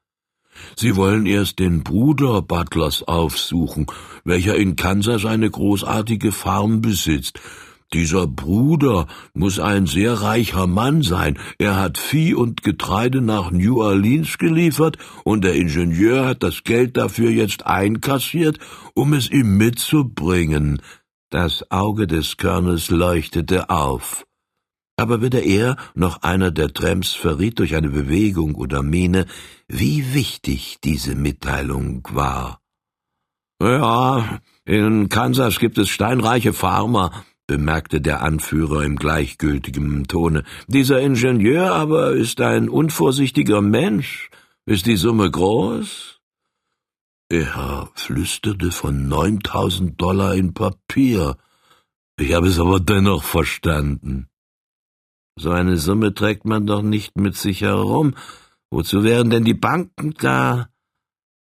Sie 0.78 0.96
wollen 0.96 1.26
erst 1.26 1.60
den 1.60 1.84
Bruder 1.84 2.42
Butlers 2.42 3.04
aufsuchen, 3.04 3.88
welcher 4.24 4.56
in 4.56 4.76
Kansas 4.76 5.26
eine 5.26 5.50
großartige 5.50 6.32
Farm 6.32 6.82
besitzt. 6.82 7.40
Dieser 7.94 8.28
Bruder 8.28 9.08
muss 9.34 9.60
ein 9.60 9.86
sehr 9.86 10.14
reicher 10.14 10.68
Mann 10.68 11.02
sein. 11.02 11.38
Er 11.60 11.80
hat 11.80 11.98
Vieh 11.98 12.34
und 12.34 12.64
Getreide 12.64 13.22
nach 13.22 13.52
New 13.52 13.82
Orleans 13.82 14.38
geliefert 14.38 14.98
und 15.24 15.44
der 15.44 15.56
Ingenieur 15.56 16.26
hat 16.26 16.44
das 16.44 16.64
Geld 16.64 16.98
dafür 16.98 17.30
jetzt 17.30 17.66
einkassiert, 17.66 18.60
um 18.96 19.14
es 19.14 19.30
ihm 19.30 19.58
mitzubringen. 19.58 20.82
Das 21.36 21.70
Auge 21.70 22.08
des 22.08 22.38
Colonels 22.38 22.90
leuchtete 22.90 23.70
auf. 23.70 24.26
Aber 24.96 25.22
weder 25.22 25.44
er 25.44 25.76
noch 25.94 26.24
einer 26.24 26.50
der 26.50 26.74
Tramps 26.74 27.12
verriet 27.12 27.60
durch 27.60 27.76
eine 27.76 27.90
Bewegung 27.90 28.56
oder 28.56 28.82
Miene, 28.82 29.26
wie 29.68 30.14
wichtig 30.14 30.78
diese 30.82 31.14
Mitteilung 31.14 32.08
war. 32.10 32.62
Ja, 33.62 34.40
in 34.64 35.10
Kansas 35.10 35.60
gibt 35.60 35.78
es 35.78 35.90
steinreiche 35.90 36.54
Farmer, 36.54 37.12
bemerkte 37.48 38.00
der 38.00 38.22
Anführer 38.22 38.86
im 38.86 38.96
gleichgültigen 38.96 40.08
Tone. 40.08 40.46
Dieser 40.68 41.02
Ingenieur 41.02 41.74
aber 41.74 42.14
ist 42.14 42.40
ein 42.40 42.70
unvorsichtiger 42.70 43.60
Mensch. 43.60 44.30
Ist 44.66 44.86
die 44.86 44.96
Summe 44.96 45.30
groß? 45.30 46.15
Er 47.30 47.90
flüsterte 47.96 48.72
von 48.72 49.08
neuntausend 49.08 50.00
Dollar 50.00 50.36
in 50.36 50.54
Papier. 50.54 51.38
Ich 52.20 52.34
habe 52.34 52.48
es 52.48 52.60
aber 52.60 52.80
dennoch 52.80 53.24
verstanden. 53.24 54.28
So 55.38 55.50
eine 55.50 55.78
Summe 55.78 56.14
trägt 56.14 56.46
man 56.46 56.68
doch 56.68 56.84
nicht 56.84 57.18
mit 57.18 57.36
sich 57.36 57.62
herum. 57.62 58.14
Wozu 58.70 59.04
wären 59.04 59.32
denn 59.32 59.44
die 59.44 59.56
Banken 59.56 60.14
da? 60.20 60.70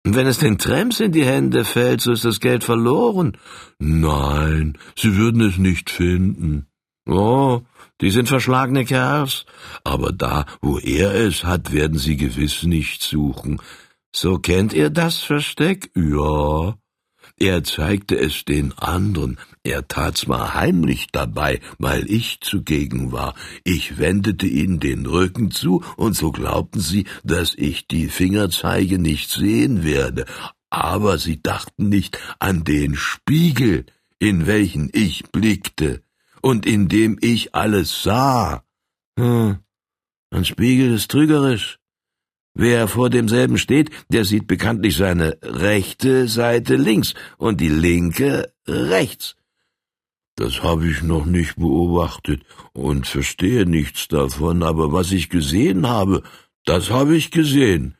Wenn 0.04 0.26
es 0.26 0.38
den 0.38 0.58
Tramps 0.58 1.00
in 1.00 1.12
die 1.12 1.24
Hände 1.24 1.64
fällt, 1.64 2.00
so 2.00 2.12
ist 2.12 2.24
das 2.24 2.40
Geld 2.40 2.64
verloren. 2.64 3.36
Nein, 3.78 4.78
sie 4.96 5.16
würden 5.16 5.42
es 5.42 5.58
nicht 5.58 5.90
finden. 5.90 6.66
Oh, 7.06 7.62
die 8.00 8.10
sind 8.10 8.28
verschlagene 8.28 8.84
Kerls. 8.84 9.46
Aber 9.84 10.12
da, 10.12 10.44
wo 10.60 10.78
er 10.78 11.14
es 11.14 11.44
hat, 11.44 11.72
werden 11.72 11.98
sie 11.98 12.16
gewiss 12.16 12.64
nicht 12.64 13.02
suchen. 13.02 13.60
So 14.12 14.38
kennt 14.38 14.72
ihr 14.72 14.90
das 14.90 15.18
Versteck? 15.18 15.90
Ja. 15.94 16.78
Er 17.40 17.62
zeigte 17.62 18.18
es 18.18 18.44
den 18.44 18.76
anderen. 18.78 19.38
Er 19.62 19.86
tat 19.86 20.16
zwar 20.16 20.54
heimlich 20.54 21.06
dabei, 21.12 21.60
weil 21.78 22.10
ich 22.10 22.40
zugegen 22.40 23.12
war. 23.12 23.34
Ich 23.64 23.98
wendete 23.98 24.46
ihnen 24.46 24.80
den 24.80 25.06
Rücken 25.06 25.50
zu, 25.50 25.84
und 25.96 26.16
so 26.16 26.32
glaubten 26.32 26.80
sie, 26.80 27.06
dass 27.22 27.54
ich 27.54 27.86
die 27.86 28.08
Fingerzeige 28.08 28.98
nicht 28.98 29.30
sehen 29.30 29.84
werde. 29.84 30.26
Aber 30.70 31.18
sie 31.18 31.40
dachten 31.40 31.88
nicht 31.88 32.18
an 32.40 32.64
den 32.64 32.96
Spiegel, 32.96 33.86
in 34.18 34.46
welchen 34.46 34.90
ich 34.92 35.24
blickte 35.30 36.02
und 36.42 36.66
in 36.66 36.88
dem 36.88 37.18
ich 37.20 37.54
alles 37.54 38.02
sah. 38.02 38.64
Hm, 39.18 39.58
ein 40.30 40.44
Spiegel 40.44 40.92
ist 40.94 41.10
trügerisch. 41.10 41.78
Wer 42.60 42.88
vor 42.88 43.08
demselben 43.08 43.56
steht, 43.56 43.90
der 44.08 44.24
sieht 44.24 44.48
bekanntlich 44.48 44.96
seine 44.96 45.38
rechte 45.42 46.26
Seite 46.26 46.74
links 46.74 47.14
und 47.36 47.60
die 47.60 47.68
linke 47.68 48.52
rechts. 48.66 49.36
Das 50.34 50.64
habe 50.64 50.88
ich 50.88 51.02
noch 51.02 51.24
nicht 51.24 51.54
beobachtet 51.54 52.42
und 52.72 53.06
verstehe 53.06 53.64
nichts 53.64 54.08
davon, 54.08 54.64
aber 54.64 54.92
was 54.92 55.12
ich 55.12 55.28
gesehen 55.28 55.88
habe, 55.88 56.24
das 56.64 56.90
habe 56.90 57.14
ich 57.14 57.30
gesehen. 57.30 57.96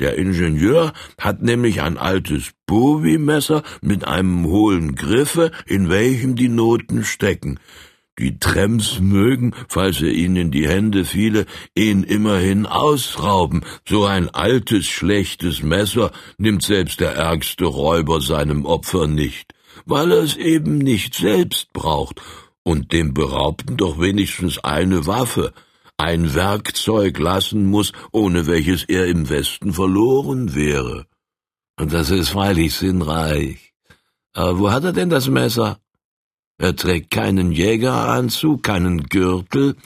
Der 0.00 0.16
Ingenieur 0.16 0.94
hat 1.18 1.42
nämlich 1.42 1.82
ein 1.82 1.98
altes 1.98 2.52
Bowie-Messer 2.64 3.62
mit 3.82 4.06
einem 4.06 4.46
hohlen 4.46 4.94
Griffe, 4.94 5.50
in 5.66 5.90
welchem 5.90 6.34
die 6.34 6.48
Noten 6.48 7.04
stecken. 7.04 7.60
Die 8.18 8.38
Tramps 8.38 8.98
mögen, 8.98 9.54
falls 9.68 10.02
er 10.02 10.12
ihnen 10.12 10.36
in 10.36 10.50
die 10.50 10.68
Hände 10.68 11.04
fiele, 11.04 11.46
ihn 11.74 12.02
immerhin 12.02 12.66
ausrauben. 12.66 13.64
So 13.88 14.06
ein 14.06 14.28
altes, 14.28 14.86
schlechtes 14.86 15.62
Messer 15.62 16.10
nimmt 16.36 16.62
selbst 16.62 17.00
der 17.00 17.14
ärgste 17.14 17.66
Räuber 17.66 18.20
seinem 18.20 18.64
Opfer 18.64 19.06
nicht, 19.06 19.54
weil 19.86 20.10
er 20.10 20.22
es 20.22 20.36
eben 20.36 20.78
nicht 20.78 21.14
selbst 21.14 21.72
braucht, 21.72 22.20
und 22.64 22.92
dem 22.92 23.14
Beraubten 23.14 23.78
doch 23.78 23.98
wenigstens 23.98 24.58
eine 24.58 25.06
Waffe, 25.06 25.54
ein 25.96 26.34
Werkzeug 26.34 27.18
lassen 27.18 27.66
muss, 27.66 27.92
ohne 28.12 28.46
welches 28.46 28.84
er 28.84 29.06
im 29.06 29.30
Westen 29.30 29.72
verloren 29.72 30.54
wäre. 30.54 31.06
Und 31.78 31.92
das 31.92 32.10
ist 32.10 32.28
freilich 32.28 32.74
sinnreich. 32.74 33.72
Aber 34.34 34.58
wo 34.58 34.70
hat 34.70 34.84
er 34.84 34.92
denn 34.92 35.08
das 35.08 35.28
Messer? 35.28 35.80
Er 36.60 36.74
trägt 36.74 37.12
keinen 37.12 37.52
Jägeranzug, 37.52 38.64
keinen 38.64 39.04
Gürtel. 39.04 39.76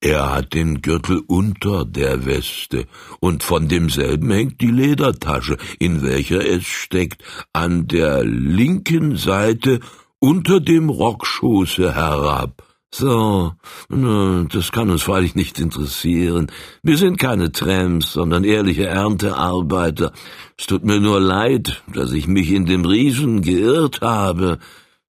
Er 0.00 0.32
hat 0.32 0.54
den 0.54 0.80
Gürtel 0.80 1.22
unter 1.26 1.84
der 1.84 2.24
Weste, 2.24 2.86
und 3.18 3.42
von 3.42 3.68
demselben 3.68 4.30
hängt 4.30 4.60
die 4.60 4.70
Ledertasche, 4.70 5.56
in 5.80 6.02
welcher 6.02 6.46
es 6.46 6.66
steckt, 6.66 7.24
an 7.52 7.88
der 7.88 8.22
linken 8.22 9.16
Seite 9.16 9.80
unter 10.20 10.60
dem 10.60 10.88
Rockschoße 10.88 11.94
herab. 11.94 12.62
So, 12.92 13.54
das 13.88 14.70
kann 14.70 14.90
uns 14.90 15.02
freilich 15.02 15.34
nicht 15.34 15.58
interessieren. 15.58 16.46
Wir 16.84 16.96
sind 16.96 17.18
keine 17.18 17.50
Tramps, 17.50 18.12
sondern 18.12 18.44
ehrliche 18.44 18.86
Erntearbeiter. 18.86 20.12
Es 20.56 20.66
tut 20.66 20.84
mir 20.84 21.00
nur 21.00 21.18
leid, 21.18 21.82
dass 21.92 22.12
ich 22.12 22.28
mich 22.28 22.52
in 22.52 22.66
dem 22.66 22.84
Riesen 22.84 23.42
geirrt 23.42 24.00
habe. 24.00 24.60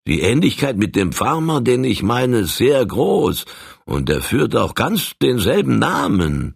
Die 0.05 0.21
Ähnlichkeit 0.21 0.77
mit 0.77 0.95
dem 0.95 1.13
Farmer, 1.13 1.61
den 1.61 1.83
ich 1.85 2.03
meine, 2.03 2.39
ist 2.39 2.57
sehr 2.57 2.85
groß, 2.85 3.45
und 3.85 4.09
er 4.09 4.21
führt 4.21 4.55
auch 4.55 4.75
ganz 4.75 5.13
denselben 5.21 5.79
Namen. 5.79 6.55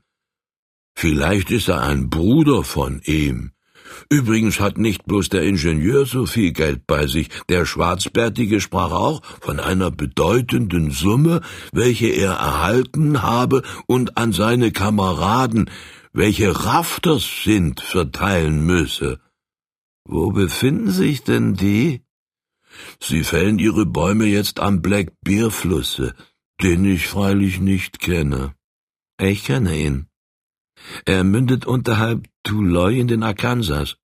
Vielleicht 0.95 1.51
ist 1.51 1.69
er 1.69 1.81
ein 1.81 2.09
Bruder 2.09 2.63
von 2.63 3.01
ihm. 3.05 3.51
Übrigens 4.09 4.59
hat 4.59 4.77
nicht 4.77 5.05
bloß 5.05 5.29
der 5.29 5.43
Ingenieur 5.43 6.05
so 6.05 6.25
viel 6.25 6.51
Geld 6.51 6.87
bei 6.87 7.07
sich, 7.07 7.29
der 7.49 7.65
Schwarzbärtige 7.65 8.59
sprach 8.59 8.91
auch 8.91 9.21
von 9.41 9.59
einer 9.59 9.91
bedeutenden 9.91 10.91
Summe, 10.91 11.41
welche 11.71 12.07
er 12.07 12.33
erhalten 12.33 13.21
habe 13.21 13.63
und 13.85 14.17
an 14.17 14.33
seine 14.33 14.71
Kameraden, 14.71 15.69
welche 16.13 16.65
Rafters 16.65 17.43
sind, 17.43 17.79
verteilen 17.79 18.65
müsse. 18.65 19.19
Wo 20.05 20.31
befinden 20.31 20.91
sich 20.91 21.23
denn 21.23 21.53
die? 21.53 22.01
Sie 22.99 23.23
fällen 23.23 23.59
ihre 23.59 23.85
Bäume 23.85 24.25
jetzt 24.25 24.59
am 24.59 24.81
Black 24.81 25.13
Bear 25.21 25.51
Flusse, 25.51 26.15
den 26.61 26.85
ich 26.85 27.07
freilich 27.07 27.59
nicht 27.59 27.99
kenne. 27.99 28.55
Ich 29.19 29.45
kenne 29.45 29.77
ihn. 29.77 30.07
Er 31.05 31.23
mündet 31.23 31.65
unterhalb 31.65 32.27
Tuloy 32.43 32.99
in 32.99 33.07
den 33.07 33.23
Arkansas. 33.23 33.97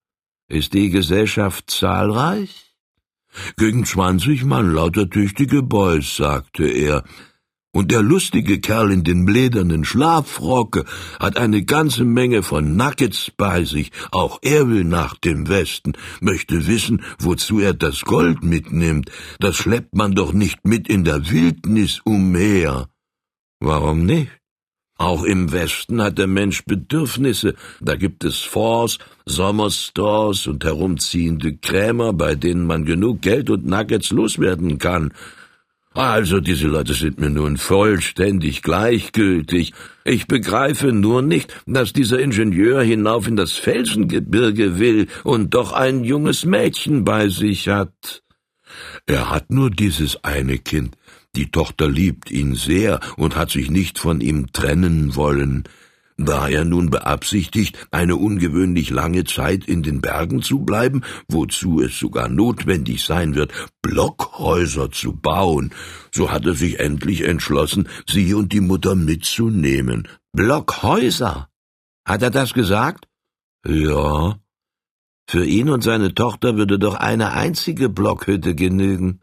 Ist 0.50 0.74
die 0.74 0.90
Gesellschaft 0.90 1.70
zahlreich? 1.70 2.76
Gegen 3.58 3.86
zwanzig 3.86 4.44
Mann 4.44 4.74
lauter 4.74 5.10
tüchtige 5.10 5.64
Boys, 5.64 6.16
sagte 6.16 6.66
er. 6.66 7.04
Und 7.76 7.90
der 7.90 8.04
lustige 8.04 8.60
Kerl 8.60 8.92
in 8.92 9.04
den 9.04 9.26
ledernen 9.26 9.84
Schlafrocke 9.84 10.86
hat 11.20 11.38
eine 11.38 11.66
ganze 11.66 12.04
Menge 12.04 12.44
von 12.44 12.78
Nuggets 12.78 13.32
bei 13.36 13.64
sich. 13.64 13.92
Auch 14.12 14.38
er 14.44 14.70
will 14.70 14.84
nach 14.84 15.16
dem 15.18 15.50
Westen, 15.50 15.94
möchte 16.22 16.68
wissen, 16.68 17.02
wozu 17.18 17.60
er 17.60 17.74
das 17.74 18.02
Gold 18.02 18.44
mitnimmt. 18.44 19.10
Das 19.40 19.56
schleppt 19.56 19.96
man 19.96 20.14
doch 20.14 20.34
nicht 20.34 20.68
mit 20.68 20.88
in 20.88 21.04
der 21.04 21.32
Wildnis 21.32 22.00
umher. 22.06 22.90
Warum 23.60 24.06
nicht? 24.06 24.30
Auch 25.00 25.24
im 25.24 25.52
Westen 25.52 26.00
hat 26.00 26.20
der 26.20 26.28
Mensch 26.28 26.66
Bedürfnisse. 26.66 27.56
Da 27.82 27.96
gibt 27.96 28.24
es 28.24 28.40
Forts, 28.40 29.00
Sommerstores 29.26 30.46
und 30.46 30.64
herumziehende 30.64 31.58
Krämer, 31.58 32.14
bei 32.14 32.36
denen 32.36 32.68
man 32.68 32.86
genug 32.86 33.22
Geld 33.24 33.50
und 33.50 33.66
Nuggets 33.66 34.12
loswerden 34.12 34.78
kann. 34.78 35.12
Also 35.94 36.40
diese 36.40 36.68
Leute 36.68 36.96
sind 36.96 37.20
mir 37.20 37.30
nun 37.30 37.58
vollständig 37.58 38.64
gleichgültig. 38.64 39.74
Ich 40.04 40.26
begreife 40.28 40.92
nur 40.92 41.22
nicht, 41.22 41.54
dass 41.68 41.94
dieser 41.94 42.20
Ingenieur 42.20 42.82
hinauf 42.82 43.28
in 43.28 43.36
das 43.36 43.52
Felsengebirge 43.52 44.80
will 44.80 45.08
und 45.24 45.54
doch 45.54 45.72
ein 45.72 46.04
junges 46.04 46.46
Mädchen 46.46 47.04
bei 47.04 47.30
sich 47.30 47.68
hat. 47.68 48.24
Er 49.06 49.30
hat 49.30 49.52
nur 49.52 49.70
dieses 49.70 50.24
eine 50.24 50.58
Kind. 50.58 50.98
Die 51.36 51.52
Tochter 51.52 51.90
liebt 51.90 52.32
ihn 52.32 52.56
sehr 52.56 53.00
und 53.18 53.36
hat 53.36 53.52
sich 53.52 53.70
nicht 53.70 54.00
von 54.00 54.20
ihm 54.20 54.52
trennen 54.52 55.16
wollen. 55.16 55.64
Da 56.18 56.48
er 56.48 56.64
nun 56.64 56.90
beabsichtigt, 56.90 57.88
eine 57.92 58.16
ungewöhnlich 58.16 58.90
lange 58.90 59.24
Zeit 59.24 59.66
in 59.66 59.82
den 59.82 60.02
Bergen 60.02 60.42
zu 60.42 60.60
bleiben, 60.60 61.02
wozu 61.28 61.82
es 61.82 61.98
sogar 61.98 62.30
notwendig 62.30 63.04
sein 63.04 63.36
wird, 63.36 63.52
Blockhäuser 63.82 64.92
zu 64.92 65.14
bauen, 65.14 65.72
so 66.12 66.32
hat 66.32 66.46
er 66.46 66.54
sich 66.54 66.80
endlich 66.80 67.22
entschlossen, 67.22 67.90
sie 68.08 68.34
und 68.34 68.54
die 68.54 68.62
Mutter 68.62 68.96
mitzunehmen. 68.96 70.08
Blockhäuser? 70.34 71.50
Hat 72.06 72.22
er 72.22 72.32
das 72.32 72.54
gesagt? 72.54 73.08
Ja. 73.66 74.38
Für 75.28 75.46
ihn 75.46 75.70
und 75.70 75.84
seine 75.84 76.14
Tochter 76.14 76.58
würde 76.58 76.78
doch 76.78 76.96
eine 76.96 77.32
einzige 77.32 77.90
Blockhütte 77.90 78.56
genügen. 78.56 79.22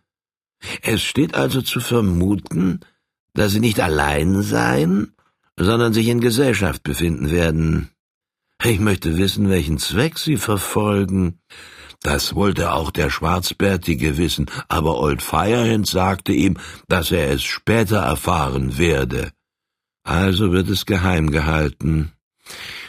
Es 0.82 1.02
steht 1.02 1.34
also 1.34 1.62
zu 1.62 1.80
vermuten, 1.80 2.80
dass 3.34 3.52
sie 3.52 3.60
nicht 3.60 3.80
allein 3.80 4.42
seien, 4.42 5.14
sondern 5.60 5.92
sich 5.92 6.08
in 6.08 6.20
Gesellschaft 6.20 6.82
befinden 6.82 7.30
werden. 7.30 7.90
Ich 8.64 8.80
möchte 8.80 9.18
wissen, 9.18 9.50
welchen 9.50 9.78
Zweck 9.78 10.18
sie 10.18 10.36
verfolgen. 10.36 11.38
Das 12.02 12.34
wollte 12.34 12.72
auch 12.72 12.90
der 12.90 13.10
Schwarzbärtige 13.10 14.16
wissen, 14.16 14.46
aber 14.68 14.98
Old 14.98 15.22
Firehand 15.22 15.86
sagte 15.86 16.32
ihm, 16.32 16.56
dass 16.88 17.10
er 17.10 17.30
es 17.30 17.42
später 17.42 17.98
erfahren 17.98 18.78
werde. 18.78 19.30
Also 20.02 20.50
wird 20.52 20.70
es 20.70 20.86
geheim 20.86 21.30
gehalten. 21.30 22.12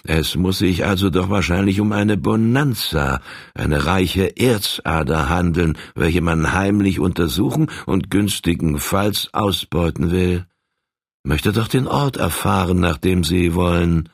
Es 0.04 0.36
muss 0.36 0.60
sich 0.60 0.86
also 0.86 1.10
doch 1.10 1.30
wahrscheinlich 1.30 1.82
um 1.82 1.92
eine 1.92 2.16
Bonanza, 2.18 3.22
eine 3.54 3.86
reiche 3.86 4.38
Erzader 4.38 5.30
handeln, 5.30 5.78
welche 5.94 6.22
man 6.22 6.54
heimlich 6.54 7.00
untersuchen 7.00 7.70
und 7.86 8.10
günstigenfalls 8.10 9.30
ausbeuten 9.34 10.12
will. 10.12 10.46
Möchte 11.24 11.52
doch 11.52 11.68
den 11.68 11.88
Ort 11.88 12.18
erfahren, 12.18 12.80
nach 12.80 12.98
dem 12.98 13.24
Sie 13.24 13.54
wollen. 13.54 14.10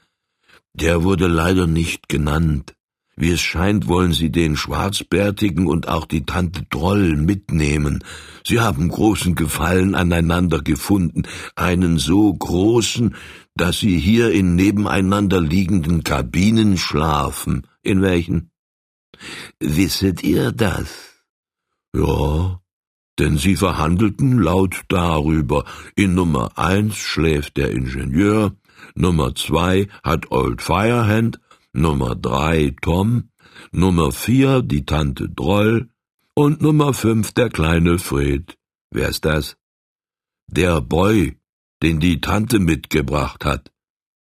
Der 0.74 1.04
wurde 1.04 1.28
leider 1.28 1.66
nicht 1.66 2.10
genannt. 2.10 2.76
Wie 3.20 3.32
es 3.32 3.42
scheint, 3.42 3.88
wollen 3.88 4.14
Sie 4.14 4.30
den 4.30 4.56
Schwarzbärtigen 4.56 5.66
und 5.66 5.88
auch 5.88 6.06
die 6.06 6.26
Tante 6.26 6.64
Droll 6.70 7.16
mitnehmen. 7.16 8.04
Sie 8.46 8.60
haben 8.60 8.90
großen 8.90 9.34
Gefallen 9.34 9.96
aneinander 9.96 10.62
gefunden, 10.62 11.24
einen 11.56 11.98
so 11.98 12.32
großen, 12.32 13.16
dass 13.56 13.80
Sie 13.80 13.98
hier 13.98 14.32
in 14.32 14.56
nebeneinander 14.56 15.42
liegenden 15.42 16.04
Kabinen 16.04 16.78
schlafen. 16.78 17.66
In 17.82 18.04
welchen? 18.04 18.52
Wisset 19.60 20.24
ihr 20.24 20.52
das? 20.52 20.90
Ja, 21.96 22.62
denn 23.20 23.38
sie 23.38 23.56
verhandelten 23.56 24.40
laut 24.40 24.84
darüber. 24.88 25.66
In 25.96 26.14
Nummer 26.14 26.58
eins 26.58 26.98
schläft 26.98 27.58
der 27.58 27.72
Ingenieur, 27.72 28.56
Nummer 28.96 29.36
zwei 29.36 29.88
hat 30.04 30.32
Old 30.32 30.62
Firehand, 30.62 31.40
Nummer 31.74 32.16
drei 32.16 32.76
Tom, 32.82 33.30
Nummer 33.72 34.12
vier 34.12 34.62
die 34.62 34.86
Tante 34.86 35.30
Droll 35.30 35.90
und 36.34 36.62
Nummer 36.62 36.94
fünf 36.94 37.32
der 37.34 37.50
kleine 37.50 38.00
Fred. 38.00 38.58
Wer 38.92 39.10
ist 39.10 39.26
das? 39.26 39.58
Der 40.48 40.82
Boy, 40.82 41.38
den 41.84 42.00
die 42.00 42.22
Tante 42.22 42.60
mitgebracht 42.60 43.44
hat. 43.46 43.72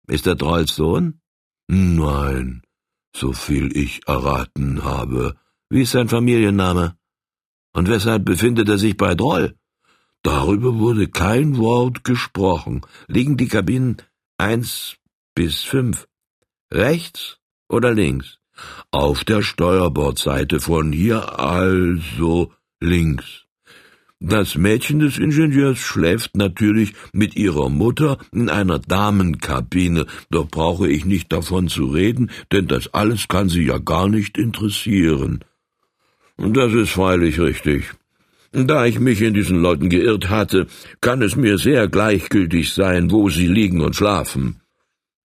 Ist 0.07 0.25
der 0.25 0.35
Drolls 0.35 0.75
Sohn? 0.75 1.19
Nein, 1.67 2.63
so 3.15 3.33
viel 3.33 3.75
ich 3.75 4.07
erraten 4.07 4.83
habe. 4.83 5.35
Wie 5.69 5.81
ist 5.81 5.91
sein 5.91 6.07
Familienname? 6.07 6.97
Und 7.77 7.89
weshalb 7.89 8.25
befindet 8.25 8.69
er 8.69 8.79
sich 8.79 8.97
bei 8.97 9.13
Droll? 9.13 9.53
Darüber 10.23 10.79
wurde 10.79 11.07
kein 11.09 11.57
Wort 11.57 12.03
gesprochen. 12.03 12.81
Liegen 13.07 13.37
die 13.37 13.47
Kabinen 13.47 13.97
eins 14.39 14.95
bis 15.35 15.61
fünf 15.61 16.07
rechts 16.73 17.37
oder 17.69 17.93
links? 17.93 18.39
Auf 18.89 19.23
der 19.25 19.43
Steuerbordseite 19.43 20.59
von 20.59 20.91
hier 20.91 21.39
also 21.39 22.51
links. 22.79 23.45
Das 24.19 24.55
Mädchen 24.55 24.97
des 24.97 25.19
Ingenieurs 25.19 25.77
schläft 25.77 26.35
natürlich 26.35 26.95
mit 27.13 27.35
ihrer 27.35 27.69
Mutter 27.69 28.17
in 28.31 28.49
einer 28.49 28.79
Damenkabine, 28.79 30.07
doch 30.31 30.47
brauche 30.47 30.89
ich 30.89 31.05
nicht 31.05 31.31
davon 31.31 31.67
zu 31.67 31.85
reden, 31.85 32.31
denn 32.51 32.65
das 32.65 32.95
alles 32.95 33.27
kann 33.27 33.49
sie 33.49 33.67
ja 33.67 33.77
gar 33.77 34.09
nicht 34.09 34.39
interessieren. 34.39 35.43
Das 36.37 36.73
ist 36.73 36.91
freilich 36.91 37.39
richtig. 37.39 37.91
Da 38.51 38.85
ich 38.85 38.99
mich 38.99 39.21
in 39.21 39.33
diesen 39.33 39.61
Leuten 39.61 39.89
geirrt 39.89 40.29
hatte, 40.29 40.67
kann 41.01 41.21
es 41.21 41.35
mir 41.35 41.57
sehr 41.57 41.87
gleichgültig 41.87 42.73
sein, 42.73 43.11
wo 43.11 43.29
sie 43.29 43.47
liegen 43.47 43.81
und 43.81 43.95
schlafen. 43.95 44.61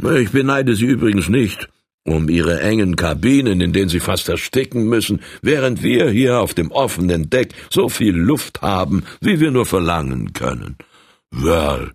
Ich 0.03 0.31
beneide 0.31 0.75
sie 0.75 0.87
übrigens 0.87 1.29
nicht 1.29 1.69
um 2.05 2.29
ihre 2.29 2.61
engen 2.61 2.97
Kabinen, 2.97 3.61
in 3.61 3.73
denen 3.73 3.89
sie 3.89 4.01
fast 4.01 4.29
ersticken 4.29 4.89
müssen, 4.89 5.21
während 5.41 5.83
wir 5.83 6.11
hier 6.11 6.41
auf 6.41 6.55
dem 6.55 6.71
offenen 6.73 7.31
Deck 7.31 7.55
so 7.71 7.89
viel 7.89 8.15
Luft 8.15 8.63
haben, 8.63 9.05
wie 9.21 9.41
wir 9.41 9.51
nur 9.51 9.67
verlangen 9.67 10.33
können. 10.33 10.77
Well, 11.31 11.93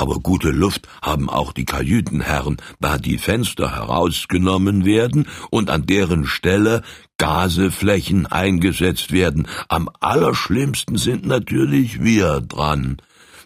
aber 0.00 0.18
gute 0.18 0.50
Luft 0.50 0.88
haben 1.02 1.28
auch 1.28 1.52
die 1.52 1.66
Kajütenherren, 1.66 2.56
da 2.80 2.96
die 2.96 3.18
Fenster 3.18 3.76
herausgenommen 3.76 4.86
werden 4.86 5.26
und 5.50 5.68
an 5.68 5.84
deren 5.84 6.24
Stelle 6.24 6.82
Gaseflächen 7.18 8.26
eingesetzt 8.26 9.12
werden. 9.12 9.46
Am 9.68 9.90
allerschlimmsten 10.00 10.96
sind 10.96 11.26
natürlich 11.26 12.02
wir 12.02 12.40
dran. 12.40 12.96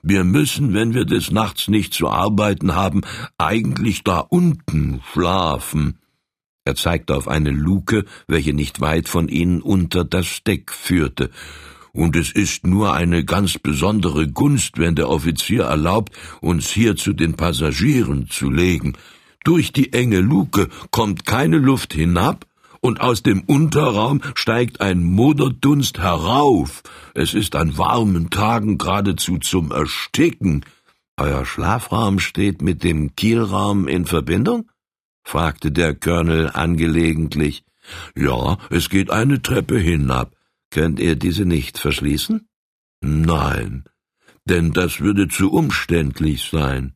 Wir 0.05 0.23
müssen, 0.23 0.75
wenn 0.75 0.95
wir 0.95 1.07
des 1.07 1.33
Nachts 1.33 1.67
nicht 1.67 1.93
zu 1.93 2.09
arbeiten 2.09 2.77
haben, 2.77 3.01
eigentlich 3.37 4.05
da 4.05 4.21
unten 4.21 5.03
schlafen. 5.13 5.99
Er 6.65 6.77
zeigte 6.77 7.17
auf 7.17 7.27
eine 7.27 7.51
Luke, 7.51 8.05
welche 8.29 8.55
nicht 8.55 8.81
weit 8.81 9.09
von 9.09 9.29
ihnen 9.29 9.61
unter 9.61 10.05
das 10.05 10.45
Deck 10.45 10.71
führte 10.71 11.31
und 11.95 12.17
es 12.17 12.33
ist 12.33 12.67
nur 12.67 12.93
eine 12.93 13.25
ganz 13.25 13.57
besondere 13.57 14.29
Gunst, 14.29 14.79
wenn 14.79 14.97
der 14.97 15.09
Offizier 15.09 15.65
erlaubt, 15.65 16.13
uns 16.41 16.69
hier 16.69 16.97
zu 16.97 17.13
den 17.13 17.35
Passagieren 17.35 18.29
zu 18.29 18.51
legen. 18.51 18.95
Durch 19.45 19.73
die 19.73 19.93
enge 19.93 20.21
Luke 20.21 20.69
kommt 20.91 21.25
keine 21.25 21.59
Luft 21.59 21.95
hinab, 21.95 22.47
und 22.81 23.01
aus 23.01 23.23
dem 23.23 23.41
Unterraum 23.47 24.21
steigt 24.35 24.83
ein 24.83 25.03
Moderdunst 25.05 26.01
herauf. 26.01 26.83
Es 27.15 27.33
ist 27.33 27.57
an 27.57 27.79
warmen 27.79 28.29
Tagen 28.29 28.77
geradezu 28.77 29.39
zum 29.39 29.71
Ersticken. 29.71 30.67
Euer 31.17 31.47
Schlafraum 31.47 32.19
steht 32.19 32.61
mit 32.61 32.85
dem 32.85 33.17
Kielraum 33.17 33.89
in 33.89 34.05
Verbindung? 34.05 34.69
fragte 35.23 35.73
der 35.73 35.95
Colonel 35.95 36.51
angelegentlich. 36.53 37.65
Ja, 38.15 38.59
es 38.69 38.91
geht 38.91 39.11
eine 39.11 39.41
Treppe 39.41 39.79
hinab. 39.79 40.33
Könnt 40.75 40.99
ihr 40.99 41.15
diese 41.15 41.45
nicht 41.45 41.79
verschließen? 41.79 42.49
Nein, 43.01 43.85
denn 44.45 44.73
das 44.73 44.99
würde 44.99 45.29
zu 45.29 45.53
umständlich 45.53 46.51
sein. 46.51 46.95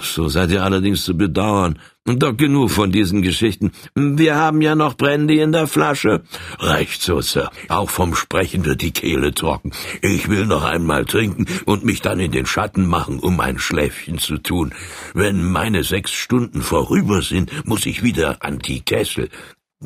So 0.00 0.28
seid 0.28 0.50
ihr 0.50 0.64
allerdings 0.64 1.04
zu 1.04 1.16
bedauern. 1.16 1.78
Doch 2.04 2.36
genug 2.36 2.70
von 2.70 2.90
diesen 2.90 3.22
Geschichten. 3.22 3.70
Wir 3.94 4.36
haben 4.36 4.60
ja 4.60 4.74
noch 4.74 4.96
Brandy 4.96 5.40
in 5.40 5.52
der 5.52 5.66
Flasche. 5.66 6.24
Recht 6.58 7.00
so, 7.00 7.20
Sir. 7.20 7.50
Auch 7.68 7.90
vom 7.90 8.14
Sprechen 8.14 8.64
wird 8.64 8.82
die 8.82 8.92
Kehle 8.92 9.32
trocken. 9.34 9.70
Ich 10.02 10.28
will 10.28 10.46
noch 10.46 10.64
einmal 10.64 11.04
trinken 11.04 11.46
und 11.66 11.84
mich 11.84 12.00
dann 12.00 12.18
in 12.18 12.32
den 12.32 12.46
Schatten 12.46 12.86
machen, 12.86 13.20
um 13.20 13.38
ein 13.40 13.58
Schläfchen 13.58 14.18
zu 14.18 14.38
tun. 14.38 14.74
Wenn 15.12 15.44
meine 15.44 15.84
sechs 15.84 16.10
Stunden 16.10 16.62
vorüber 16.62 17.22
sind, 17.22 17.66
muss 17.66 17.86
ich 17.86 18.02
wieder 18.02 18.42
an 18.42 18.58
die 18.58 18.80
Kessel. 18.80 19.28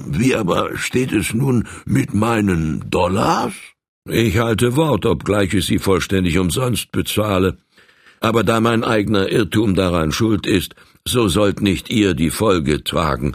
Wie 0.07 0.35
aber 0.35 0.77
steht 0.77 1.13
es 1.13 1.35
nun 1.35 1.67
mit 1.85 2.15
meinen 2.15 2.89
Dollars? 2.89 3.53
Ich 4.09 4.39
halte 4.39 4.77
Wort, 4.77 5.05
obgleich 5.05 5.53
ich 5.55 5.67
sie 5.67 5.79
vollständig 5.79 6.39
umsonst 6.39 6.93
bezahle. 6.93 7.59
Aber 8.21 8.43
da 8.43 8.61
mein 8.61 8.85
eigener 8.85 9.29
Irrtum 9.31 9.75
daran 9.75 10.13
schuld 10.13 10.47
ist, 10.47 10.75
so 11.05 11.29
sollt 11.29 11.61
nicht 11.61 11.91
ihr 11.91 12.15
die 12.15 12.31
Folge 12.31 12.85
tragen. 12.85 13.35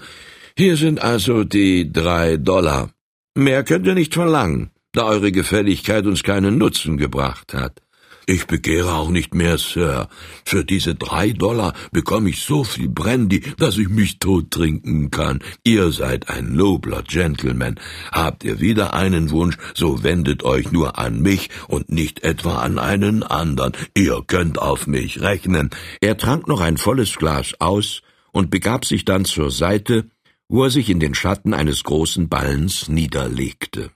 Hier 0.57 0.77
sind 0.77 1.01
also 1.01 1.43
die 1.43 1.91
drei 1.91 2.37
Dollar. 2.37 2.91
Mehr 3.35 3.63
könnt 3.63 3.87
ihr 3.87 3.95
nicht 3.95 4.13
verlangen, 4.13 4.71
da 4.93 5.05
eure 5.05 5.31
Gefälligkeit 5.31 6.05
uns 6.05 6.23
keinen 6.23 6.57
Nutzen 6.57 6.97
gebracht 6.97 7.53
hat. 7.53 7.82
Ich 8.25 8.47
begehre 8.47 8.93
auch 8.93 9.09
nicht 9.09 9.33
mehr, 9.33 9.57
Sir. 9.57 10.07
Für 10.45 10.63
diese 10.63 10.95
drei 10.95 11.31
Dollar 11.31 11.73
bekomme 11.91 12.29
ich 12.29 12.41
so 12.41 12.63
viel 12.63 12.87
Brandy, 12.87 13.41
dass 13.57 13.77
ich 13.77 13.89
mich 13.89 14.19
tot 14.19 14.51
trinken 14.51 15.11
kann. 15.11 15.39
Ihr 15.63 15.91
seid 15.91 16.29
ein 16.29 16.55
nobler 16.55 17.03
Gentleman. 17.03 17.79
Habt 18.11 18.43
ihr 18.43 18.61
wieder 18.61 18.93
einen 18.93 19.31
Wunsch, 19.31 19.57
so 19.73 20.03
wendet 20.03 20.43
euch 20.43 20.71
nur 20.71 20.97
an 20.97 21.21
mich 21.21 21.49
und 21.67 21.91
nicht 21.91 22.23
etwa 22.23 22.59
an 22.59 22.79
einen 22.79 23.23
anderen. 23.23 23.73
Ihr 23.93 24.23
könnt 24.25 24.57
auf 24.59 24.87
mich 24.87 25.21
rechnen. 25.21 25.69
Er 25.99 26.17
trank 26.17 26.47
noch 26.47 26.61
ein 26.61 26.77
volles 26.77 27.15
Glas 27.17 27.53
aus 27.59 28.01
und 28.31 28.49
begab 28.51 28.85
sich 28.85 29.03
dann 29.05 29.25
zur 29.25 29.51
Seite, 29.51 30.05
wo 30.47 30.63
er 30.63 30.69
sich 30.69 30.89
in 30.89 30.99
den 30.99 31.15
Schatten 31.15 31.53
eines 31.53 31.83
großen 31.83 32.29
Ballens 32.29 32.87
niederlegte. 32.87 33.91